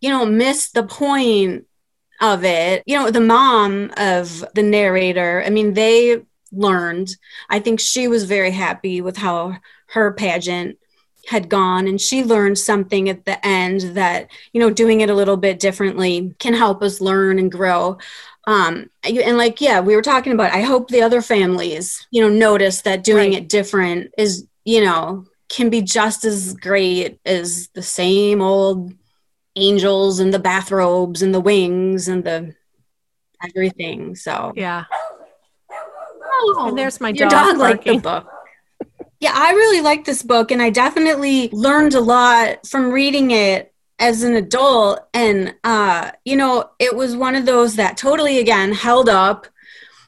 you 0.00 0.10
know, 0.10 0.24
miss 0.24 0.70
the 0.70 0.82
point 0.82 1.66
of 2.20 2.44
it. 2.44 2.82
You 2.86 2.98
know, 2.98 3.10
the 3.10 3.20
mom 3.20 3.92
of 3.96 4.44
the 4.54 4.62
narrator, 4.62 5.42
I 5.44 5.50
mean, 5.50 5.74
they 5.74 6.22
learned. 6.52 7.16
I 7.48 7.60
think 7.60 7.80
she 7.80 8.08
was 8.08 8.24
very 8.24 8.50
happy 8.50 9.00
with 9.00 9.16
how 9.16 9.56
her 9.88 10.12
pageant 10.12 10.78
had 11.28 11.48
gone 11.48 11.86
and 11.86 12.00
she 12.00 12.24
learned 12.24 12.58
something 12.58 13.08
at 13.08 13.24
the 13.24 13.46
end 13.46 13.80
that 13.94 14.30
you 14.52 14.60
know 14.60 14.70
doing 14.70 15.00
it 15.00 15.10
a 15.10 15.14
little 15.14 15.36
bit 15.36 15.60
differently 15.60 16.34
can 16.38 16.54
help 16.54 16.82
us 16.82 17.00
learn 17.00 17.38
and 17.38 17.52
grow 17.52 17.98
um 18.46 18.88
and 19.04 19.36
like 19.36 19.60
yeah 19.60 19.80
we 19.80 19.94
were 19.94 20.02
talking 20.02 20.32
about 20.32 20.52
i 20.52 20.62
hope 20.62 20.88
the 20.88 21.02
other 21.02 21.20
families 21.20 22.06
you 22.10 22.22
know 22.22 22.28
notice 22.28 22.82
that 22.82 23.04
doing 23.04 23.32
right. 23.32 23.42
it 23.42 23.48
different 23.48 24.10
is 24.16 24.46
you 24.64 24.82
know 24.82 25.24
can 25.50 25.68
be 25.68 25.82
just 25.82 26.24
as 26.24 26.54
great 26.54 27.20
as 27.26 27.68
the 27.74 27.82
same 27.82 28.40
old 28.40 28.94
angels 29.60 30.20
and 30.20 30.32
the 30.32 30.38
bathrobes 30.38 31.22
and 31.22 31.34
the 31.34 31.40
wings 31.40 32.08
and 32.08 32.24
the 32.24 32.54
everything. 33.44 34.14
So 34.14 34.52
yeah. 34.56 34.84
Oh, 36.22 36.66
and 36.68 36.78
there's 36.78 37.00
my 37.00 37.10
your 37.10 37.28
dog, 37.28 37.52
dog 37.52 37.58
liked 37.58 37.84
the 37.84 37.98
book. 37.98 38.26
Yeah, 39.20 39.32
I 39.34 39.52
really 39.52 39.82
like 39.82 40.04
this 40.04 40.22
book, 40.22 40.50
and 40.50 40.62
I 40.62 40.70
definitely 40.70 41.50
learned 41.52 41.94
a 41.94 42.00
lot 42.00 42.66
from 42.66 42.90
reading 42.90 43.32
it 43.32 43.74
as 43.98 44.22
an 44.22 44.34
adult. 44.34 45.00
And 45.12 45.54
uh, 45.62 46.12
you 46.24 46.36
know, 46.36 46.70
it 46.78 46.96
was 46.96 47.16
one 47.16 47.34
of 47.34 47.46
those 47.46 47.76
that 47.76 47.96
totally 47.96 48.38
again 48.38 48.72
held 48.72 49.08
up, 49.08 49.46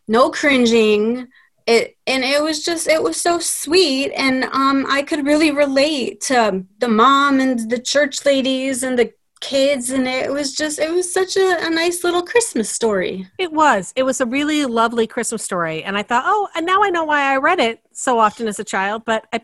no 0.09 0.31
cringing. 0.31 1.29
It 1.67 1.97
and 2.09 2.25
it 2.25 2.43
was 2.43 2.65
just 2.65 2.89
it 2.89 3.01
was 3.01 3.21
so 3.21 3.39
sweet 3.39 4.11
and 4.17 4.43
um 4.47 4.85
I 4.89 5.03
could 5.03 5.25
really 5.25 5.53
relate 5.53 6.21
to 6.23 6.65
the 6.79 6.89
mom 6.89 7.39
and 7.39 7.71
the 7.71 7.79
church 7.79 8.25
ladies 8.25 8.83
and 8.83 8.99
the 8.99 9.13
kids 9.43 9.91
and 9.91 10.07
it 10.07 10.33
was 10.33 10.55
just 10.55 10.79
it 10.79 10.91
was 10.91 11.13
such 11.13 11.37
a, 11.37 11.67
a, 11.67 11.69
nice 11.69 12.05
little 12.05 12.23
christmas 12.23 12.71
story. 12.71 13.29
It 13.39 13.53
was. 13.53 13.93
It 13.97 14.05
was 14.05 14.21
a 14.21 14.27
really 14.27 14.65
lovely 14.65 15.07
christmas 15.07 15.43
story 15.43 15.83
and 15.83 15.99
i 15.99 16.03
thought 16.03 16.23
oh 16.27 16.49
and 16.55 16.65
now 16.65 16.83
i 16.83 16.91
know 16.91 17.05
why 17.05 17.33
i 17.33 17.37
read 17.37 17.59
it 17.59 17.81
so 17.93 18.19
often 18.19 18.47
as 18.47 18.59
a 18.59 18.65
child 18.65 19.05
but 19.05 19.27
i 19.33 19.41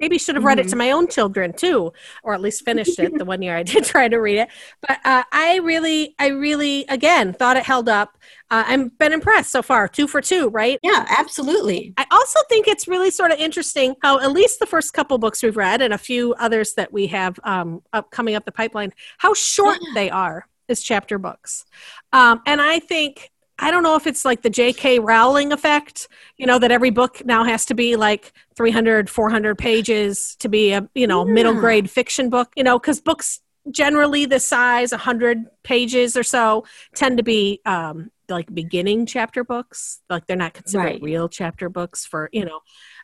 maybe 0.00 0.18
should 0.18 0.34
have 0.34 0.44
read 0.44 0.58
mm-hmm. 0.58 0.66
it 0.66 0.70
to 0.70 0.76
mm-hmm. 0.76 0.78
my 0.78 0.90
own 0.90 1.06
children 1.06 1.52
too 1.52 1.92
or 2.22 2.34
at 2.34 2.40
least 2.40 2.64
finished 2.64 2.98
it 2.98 3.16
the 3.16 3.24
one 3.24 3.42
year 3.42 3.56
i 3.56 3.62
did 3.70 3.84
try 3.84 4.08
to 4.08 4.16
read 4.16 4.38
it 4.38 4.48
but 4.86 4.98
uh, 5.04 5.22
i 5.32 5.58
really 5.58 6.14
i 6.18 6.28
really 6.28 6.84
again 6.88 7.32
thought 7.32 7.56
it 7.56 7.64
held 7.64 7.88
up 7.88 8.18
uh, 8.50 8.64
i've 8.66 8.98
been 8.98 9.12
impressed 9.12 9.52
so 9.52 9.62
far 9.62 9.86
two 9.86 10.06
for 10.06 10.20
two 10.20 10.48
right 10.48 10.78
yeah 10.82 11.06
absolutely 11.18 11.92
i 11.96 12.06
also 12.10 12.38
think 12.48 12.66
it's 12.66 12.88
really 12.88 13.10
sort 13.10 13.30
of 13.30 13.38
interesting 13.38 13.94
how 14.02 14.18
at 14.18 14.32
least 14.32 14.58
the 14.58 14.66
first 14.66 14.92
couple 14.92 15.16
books 15.18 15.42
we've 15.42 15.56
read 15.56 15.82
and 15.82 15.92
a 15.94 15.98
few 15.98 16.34
others 16.34 16.74
that 16.74 16.92
we 16.92 17.06
have 17.06 17.38
um, 17.44 17.82
up 17.92 18.10
coming 18.10 18.34
up 18.34 18.44
the 18.44 18.52
pipeline 18.52 18.92
how 19.18 19.34
short 19.34 19.78
yeah. 19.80 19.90
they 19.94 20.10
are 20.10 20.46
as 20.68 20.82
chapter 20.82 21.18
books 21.18 21.64
um, 22.12 22.40
and 22.46 22.60
i 22.60 22.78
think 22.78 23.30
I 23.60 23.70
don't 23.70 23.82
know 23.82 23.94
if 23.94 24.06
it's 24.06 24.24
like 24.24 24.42
the 24.42 24.50
J.K. 24.50 24.98
Rowling 24.98 25.52
effect, 25.52 26.08
you 26.38 26.46
know, 26.46 26.58
that 26.58 26.72
every 26.72 26.90
book 26.90 27.24
now 27.24 27.44
has 27.44 27.66
to 27.66 27.74
be 27.74 27.94
like 27.94 28.32
300, 28.56 29.10
400 29.10 29.58
pages 29.58 30.34
to 30.40 30.48
be 30.48 30.72
a, 30.72 30.88
you 30.94 31.06
know, 31.06 31.26
yeah. 31.26 31.32
middle 31.32 31.54
grade 31.54 31.90
fiction 31.90 32.30
book, 32.30 32.50
you 32.56 32.64
know, 32.64 32.78
because 32.78 33.00
books 33.00 33.40
generally 33.70 34.24
the 34.24 34.40
size 34.40 34.92
100 34.92 35.44
pages 35.62 36.16
or 36.16 36.22
so 36.22 36.64
tend 36.94 37.18
to 37.18 37.22
be 37.22 37.60
um, 37.66 38.10
like 38.30 38.52
beginning 38.52 39.04
chapter 39.04 39.44
books. 39.44 40.00
Like 40.08 40.26
they're 40.26 40.36
not 40.36 40.54
considered 40.54 40.84
right. 40.84 41.02
real 41.02 41.28
chapter 41.28 41.68
books 41.68 42.06
for, 42.06 42.30
you 42.32 42.46
know, 42.46 42.60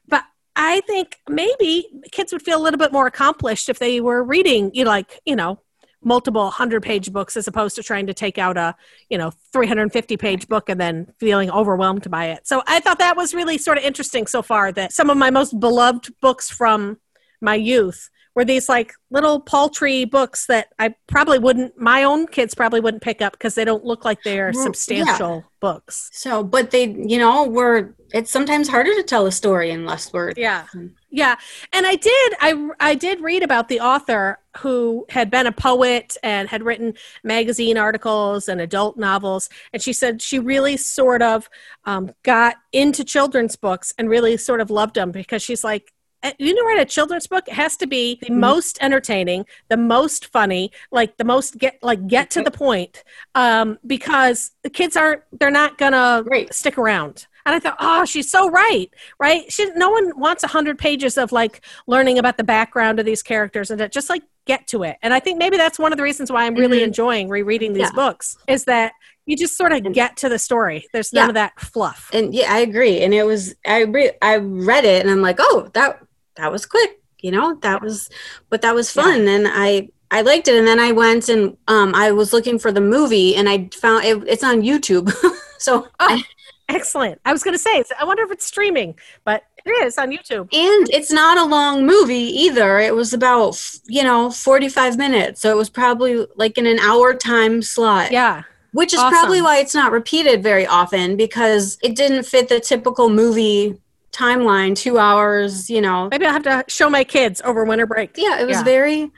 but 0.08 0.24
I 0.56 0.80
think 0.80 1.18
maybe 1.28 1.86
kids 2.12 2.32
would 2.32 2.40
feel 2.40 2.58
a 2.58 2.62
little 2.62 2.78
bit 2.78 2.92
more 2.92 3.06
accomplished 3.06 3.68
if 3.68 3.78
they 3.78 4.00
were 4.00 4.24
reading, 4.24 4.70
you 4.72 4.84
know, 4.84 4.90
like, 4.90 5.20
you 5.26 5.36
know, 5.36 5.60
multiple 6.06 6.50
hundred 6.50 6.82
page 6.82 7.12
books 7.12 7.36
as 7.36 7.48
opposed 7.48 7.74
to 7.76 7.82
trying 7.82 8.06
to 8.06 8.14
take 8.14 8.38
out 8.38 8.56
a 8.56 8.74
you 9.10 9.18
know 9.18 9.32
350 9.52 10.16
page 10.16 10.48
book 10.48 10.68
and 10.68 10.80
then 10.80 11.12
feeling 11.18 11.50
overwhelmed 11.50 12.08
by 12.10 12.26
it. 12.26 12.46
So 12.46 12.62
i 12.66 12.80
thought 12.80 13.00
that 13.00 13.16
was 13.16 13.34
really 13.34 13.58
sort 13.58 13.76
of 13.76 13.84
interesting 13.84 14.26
so 14.26 14.40
far 14.40 14.72
that 14.72 14.92
some 14.92 15.10
of 15.10 15.16
my 15.18 15.30
most 15.30 15.58
beloved 15.58 16.14
books 16.22 16.48
from 16.48 16.98
my 17.40 17.56
youth 17.56 18.08
were 18.36 18.44
these 18.44 18.68
like 18.68 18.92
little 19.10 19.40
paltry 19.40 20.04
books 20.04 20.46
that 20.46 20.68
I 20.78 20.94
probably 21.06 21.38
wouldn't, 21.38 21.80
my 21.80 22.04
own 22.04 22.26
kids 22.26 22.54
probably 22.54 22.80
wouldn't 22.80 23.02
pick 23.02 23.22
up 23.22 23.32
because 23.32 23.54
they 23.54 23.64
don't 23.64 23.84
look 23.84 24.04
like 24.04 24.22
they're 24.22 24.52
well, 24.54 24.62
substantial 24.62 25.36
yeah. 25.36 25.42
books. 25.60 26.10
So, 26.12 26.44
but 26.44 26.70
they, 26.70 26.84
you 26.84 27.16
know, 27.16 27.44
were, 27.46 27.94
it's 28.12 28.30
sometimes 28.30 28.68
harder 28.68 28.94
to 28.94 29.02
tell 29.02 29.26
a 29.26 29.32
story 29.32 29.70
in 29.70 29.86
less 29.86 30.12
words. 30.12 30.38
Yeah. 30.38 30.66
Yeah. 31.08 31.36
And 31.72 31.86
I 31.86 31.94
did, 31.94 32.34
I, 32.38 32.68
I 32.78 32.94
did 32.94 33.22
read 33.22 33.42
about 33.42 33.68
the 33.68 33.80
author 33.80 34.38
who 34.58 35.06
had 35.08 35.30
been 35.30 35.46
a 35.46 35.52
poet 35.52 36.18
and 36.22 36.46
had 36.46 36.62
written 36.62 36.92
magazine 37.24 37.78
articles 37.78 38.48
and 38.48 38.60
adult 38.60 38.98
novels. 38.98 39.48
And 39.72 39.80
she 39.80 39.94
said 39.94 40.20
she 40.20 40.38
really 40.38 40.76
sort 40.76 41.22
of 41.22 41.48
um, 41.86 42.10
got 42.22 42.56
into 42.70 43.02
children's 43.02 43.56
books 43.56 43.94
and 43.96 44.10
really 44.10 44.36
sort 44.36 44.60
of 44.60 44.70
loved 44.70 44.96
them 44.96 45.10
because 45.10 45.42
she's 45.42 45.64
like, 45.64 45.94
you 46.38 46.54
know 46.54 46.64
write 46.64 46.80
a 46.80 46.84
children's 46.84 47.26
book 47.26 47.46
it 47.46 47.54
has 47.54 47.76
to 47.76 47.86
be 47.86 48.18
the 48.22 48.28
Mhm. 48.30 48.38
most 48.38 48.78
entertaining 48.80 49.44
the 49.68 49.76
most 49.76 50.26
funny 50.26 50.70
like 50.90 51.16
the 51.18 51.24
most 51.24 51.58
get 51.58 51.78
like 51.82 52.06
get 52.08 52.30
to 52.30 52.42
the 52.42 52.50
point 52.50 53.04
um 53.34 53.78
because 53.86 54.50
the 54.62 54.70
kids 54.70 54.96
aren't 54.96 55.22
they're 55.32 55.50
not 55.50 55.78
gonna 55.78 56.22
Right. 56.26 56.52
stick 56.52 56.78
around 56.78 57.26
and 57.44 57.54
i 57.54 57.58
thought 57.60 57.76
oh 57.78 58.04
she's 58.04 58.30
so 58.30 58.50
right 58.50 58.90
right 59.20 59.50
she 59.52 59.70
no 59.76 59.90
one 59.90 60.18
wants 60.18 60.42
a 60.42 60.48
hundred 60.48 60.78
pages 60.78 61.16
of 61.16 61.30
like 61.32 61.64
learning 61.86 62.18
about 62.18 62.36
the 62.38 62.44
background 62.44 62.98
of 62.98 63.06
these 63.06 63.22
characters 63.22 63.70
and 63.70 63.78
to 63.78 63.88
just 63.88 64.10
like 64.10 64.22
get 64.46 64.66
to 64.68 64.82
it 64.82 64.96
and 65.02 65.12
i 65.14 65.20
think 65.20 65.38
maybe 65.38 65.56
that's 65.56 65.78
one 65.78 65.92
of 65.92 65.96
the 65.98 66.02
reasons 66.04 66.30
why 66.32 66.44
i'm 66.44 66.54
really 66.54 66.80
Mhm. 66.80 66.84
enjoying 66.88 67.28
rereading 67.28 67.72
these 67.72 67.82
Yeah. 67.84 67.90
books 67.94 68.36
is 68.48 68.64
that 68.64 68.92
you 69.26 69.36
just 69.36 69.56
sort 69.56 69.72
of 69.72 69.92
get 69.92 70.16
to 70.18 70.28
the 70.28 70.38
story 70.38 70.86
there's 70.92 71.12
none 71.12 71.24
Yeah. 71.24 71.28
of 71.28 71.34
that 71.34 71.60
fluff 71.60 72.10
and 72.12 72.32
yeah, 72.34 72.52
I 72.52 72.58
agree. 72.60 73.00
And 73.00 73.12
it 73.12 73.24
was 73.24 73.54
I 73.66 73.80
re- 73.82 74.12
I 74.22 74.36
read 74.36 74.84
it 74.84 75.02
and 75.02 75.10
I'm 75.10 75.20
like, 75.20 75.38
oh, 75.40 75.68
that 75.74 75.98
that 76.36 76.52
was 76.52 76.66
quick. 76.66 77.00
You 77.20 77.30
know, 77.32 77.56
that 77.62 77.82
was, 77.82 78.10
but 78.50 78.62
that 78.62 78.74
was 78.74 78.90
fun, 78.92 79.26
and 79.26 79.46
I 79.48 79.88
I 80.10 80.20
liked 80.22 80.48
it. 80.48 80.56
And 80.56 80.66
then 80.68 80.78
I 80.78 80.92
went 80.92 81.28
and 81.28 81.56
um 81.66 81.94
I 81.94 82.12
was 82.12 82.32
looking 82.32 82.58
for 82.58 82.70
the 82.70 82.80
movie 82.80 83.34
and 83.34 83.48
I 83.48 83.68
found 83.74 84.04
it, 84.04 84.22
it's 84.28 84.44
on 84.44 84.62
YouTube. 84.62 85.10
so 85.58 85.88
Oh, 85.98 86.22
excellent. 86.68 87.20
I 87.24 87.32
was 87.32 87.42
going 87.42 87.54
to 87.54 87.58
say, 87.58 87.82
I 87.98 88.04
wonder 88.04 88.22
if 88.22 88.30
it's 88.30 88.46
streaming, 88.46 88.96
but 89.24 89.42
it 89.64 89.70
is 89.84 89.98
on 89.98 90.10
YouTube. 90.10 90.52
and 90.54 90.88
it's 90.90 91.10
not 91.10 91.38
a 91.38 91.44
long 91.44 91.84
movie 91.86 92.14
either. 92.44 92.78
It 92.78 92.94
was 92.94 93.12
about 93.12 93.60
you 93.86 94.04
know 94.04 94.30
45 94.30 94.96
minutes, 94.98 95.40
so 95.40 95.50
it 95.50 95.56
was 95.56 95.70
probably 95.70 96.26
like 96.36 96.56
in 96.58 96.66
an 96.66 96.78
hour 96.78 97.14
time 97.14 97.62
slot. 97.62 98.12
Yeah. 98.12 98.42
which 98.72 98.92
is 98.92 99.00
Awesome. 99.00 99.10
probably 99.18 99.40
why 99.42 99.56
it's 99.58 99.74
not 99.74 99.90
repeated 99.90 100.42
very 100.42 100.66
often 100.66 101.16
because 101.16 101.78
it 101.82 101.96
didn't 101.96 102.24
fit 102.24 102.48
the 102.48 102.60
typical 102.60 103.08
movie 103.08 103.74
timeline 104.16 104.74
two 104.74 104.98
hours 104.98 105.68
you 105.68 105.80
know 105.80 106.08
Maybe 106.10 106.24
I'll 106.26 106.32
have 106.32 106.42
to 106.44 106.64
show 106.68 106.88
my 106.88 107.04
kids 107.04 107.42
over 107.44 107.64
winter 107.64 107.86
break. 107.86 108.10
Yeah 108.16 108.40
it 108.40 108.46
was 108.46 108.56
Yeah. 108.58 108.64
very 108.64 109.10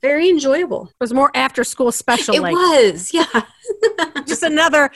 very 0.00 0.28
enjoyable 0.28 0.86
It 0.88 1.00
was 1.00 1.12
more 1.12 1.30
after 1.34 1.62
school 1.64 1.92
special, 1.92 2.34
it 2.36 2.40
like 2.40 2.54
was 2.54 3.12
yeah 3.12 3.42
just 4.26 4.42
another 4.42 4.90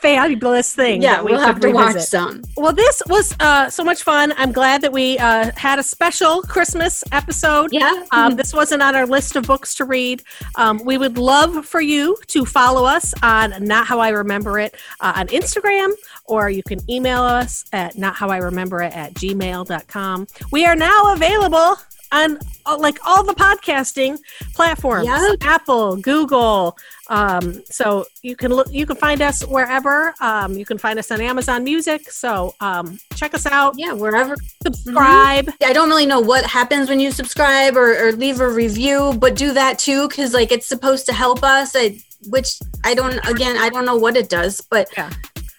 fabulous 0.00 0.74
thing. 0.74 1.02
yeah 1.02 1.16
that 1.16 1.24
we 1.24 1.32
we'll 1.32 1.40
have 1.40 1.60
to 1.60 1.70
watch 1.70 1.88
revisit. 1.88 2.08
some 2.08 2.42
Well, 2.56 2.72
this 2.72 3.02
was 3.08 3.34
uh, 3.40 3.68
so 3.70 3.84
much 3.84 4.02
fun. 4.02 4.32
I'm 4.36 4.52
glad 4.52 4.82
that 4.82 4.92
we 4.92 5.18
uh, 5.18 5.50
had 5.56 5.78
a 5.78 5.82
special 5.82 6.42
Christmas 6.42 7.04
episode. 7.12 7.70
yeah 7.72 8.04
Um, 8.12 8.36
this 8.36 8.52
wasn't 8.52 8.82
on 8.82 8.94
our 8.94 9.06
list 9.06 9.36
of 9.36 9.46
books 9.46 9.74
to 9.76 9.84
read. 9.84 10.22
Um, 10.56 10.80
we 10.84 10.98
would 10.98 11.18
love 11.18 11.66
for 11.66 11.80
you 11.80 12.16
to 12.28 12.44
follow 12.44 12.84
us 12.84 13.14
on 13.22 13.54
Not 13.60 13.86
How 13.86 13.98
I 14.00 14.08
Remember 14.10 14.58
It 14.58 14.74
uh, 15.00 15.12
on 15.16 15.26
Instagram, 15.28 15.92
or 16.24 16.50
you 16.50 16.62
can 16.62 16.78
email 16.90 17.22
us 17.22 17.64
at 17.72 17.96
Not 17.98 18.14
How 18.14 18.28
I 18.30 18.38
Remember 18.38 18.82
It 18.82 18.94
at 18.94 19.14
gmail.com. 19.14 20.26
We 20.50 20.64
are 20.66 20.76
now 20.76 21.12
available 21.12 21.76
on 22.12 22.38
uh, 22.66 22.76
like 22.78 22.98
all 23.06 23.22
the 23.24 23.34
podcasting 23.34 24.18
platforms. 24.54 25.06
Yep. 25.06 25.38
apple 25.42 25.96
google 25.96 26.76
um, 27.08 27.62
so 27.64 28.06
you 28.22 28.36
can 28.36 28.52
look 28.52 28.68
you 28.70 28.86
can 28.86 28.96
find 28.96 29.20
us 29.20 29.44
wherever. 29.46 30.14
Um, 30.20 30.56
you 30.56 30.64
can 30.64 30.78
find 30.78 30.98
us 30.98 31.10
on 31.10 31.20
amazon 31.20 31.64
music 31.64 32.10
so 32.10 32.54
um, 32.60 32.98
check 33.16 33.34
us 33.34 33.46
out. 33.46 33.74
Yeah 33.76 33.92
wherever. 33.92 34.36
Subscribe. 34.62 35.50
I 35.64 35.72
don't 35.72 35.88
really 35.88 36.06
know 36.06 36.20
what 36.20 36.44
happens 36.46 36.88
when 36.88 37.00
you 37.00 37.10
subscribe 37.10 37.76
or, 37.76 38.08
or 38.08 38.12
leave 38.12 38.40
a 38.40 38.48
review 38.48 39.14
but 39.18 39.34
do 39.34 39.52
that 39.54 39.78
too 39.78 40.08
because 40.08 40.32
like 40.34 40.52
it's 40.52 40.66
supposed 40.66 41.06
to 41.06 41.12
help 41.12 41.42
us 41.42 41.74
I, 41.74 41.98
which 42.28 42.58
i 42.84 42.94
don't 42.94 43.18
again 43.28 43.56
i 43.56 43.68
don't 43.70 43.84
know 43.86 43.96
what 43.96 44.16
it 44.16 44.28
does 44.28 44.60
but 44.60 44.88
Yeah. 44.96 45.10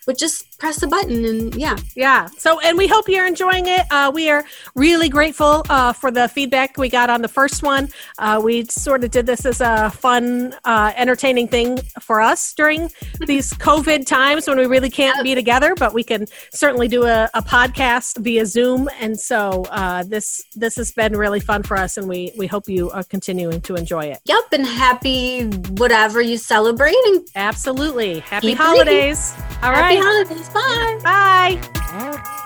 but 0.05 0.17
just 0.17 0.45
press 0.61 0.79
the 0.79 0.87
button 0.87 1.25
and 1.25 1.55
yeah 1.55 1.75
Yeah. 1.95 2.27
So, 2.37 2.59
and 2.59 2.77
we 2.77 2.87
hope 2.87 3.09
you're 3.09 3.25
enjoying 3.25 3.65
it. 3.65 3.81
Uh, 3.89 4.11
we 4.13 4.29
are 4.29 4.45
really 4.75 5.09
grateful 5.09 5.65
uh, 5.69 5.91
for 5.91 6.11
the 6.11 6.27
feedback 6.29 6.77
we 6.77 6.87
got 6.87 7.09
on 7.09 7.23
the 7.23 7.27
first 7.27 7.63
one. 7.63 7.89
Uh, 8.19 8.39
we 8.43 8.65
sort 8.65 9.03
of 9.03 9.09
did 9.09 9.25
this 9.25 9.43
as 9.47 9.59
a 9.59 9.89
fun, 9.89 10.55
uh, 10.63 10.93
entertaining 10.95 11.47
thing 11.47 11.79
for 11.99 12.21
us 12.21 12.53
during 12.53 12.91
these 13.25 13.53
COVID 13.53 14.05
times 14.05 14.47
when 14.47 14.57
we 14.59 14.67
really 14.67 14.91
can't 14.91 15.23
be 15.23 15.33
together, 15.33 15.73
but 15.73 15.95
we 15.95 16.03
can 16.03 16.27
certainly 16.53 16.87
do 16.87 17.05
a, 17.05 17.27
a 17.33 17.41
podcast 17.41 18.19
via 18.19 18.45
Zoom. 18.45 18.87
And 18.99 19.19
so, 19.19 19.65
uh, 19.71 20.03
this 20.03 20.43
this 20.55 20.75
has 20.75 20.91
been 20.91 21.17
really 21.17 21.39
fun 21.39 21.63
for 21.63 21.75
us, 21.75 21.97
and 21.97 22.07
we 22.07 22.31
we 22.37 22.45
hope 22.45 22.69
you 22.69 22.91
are 22.91 23.03
continuing 23.03 23.61
to 23.61 23.75
enjoy 23.75 24.05
it. 24.05 24.19
Yep, 24.25 24.43
and 24.53 24.65
happy 24.67 25.47
whatever 25.81 26.21
you 26.21 26.37
celebrate 26.37 27.01
and 27.07 27.27
Absolutely. 27.35 28.19
Happy 28.19 28.49
Keep 28.49 28.59
reading. 28.59 28.65
holidays. 28.65 29.33
All 29.63 29.71
happy 29.71 29.95
right. 29.95 30.03
holidays. 30.03 30.50
Bye. 30.53 30.99
Bye. 31.03 32.37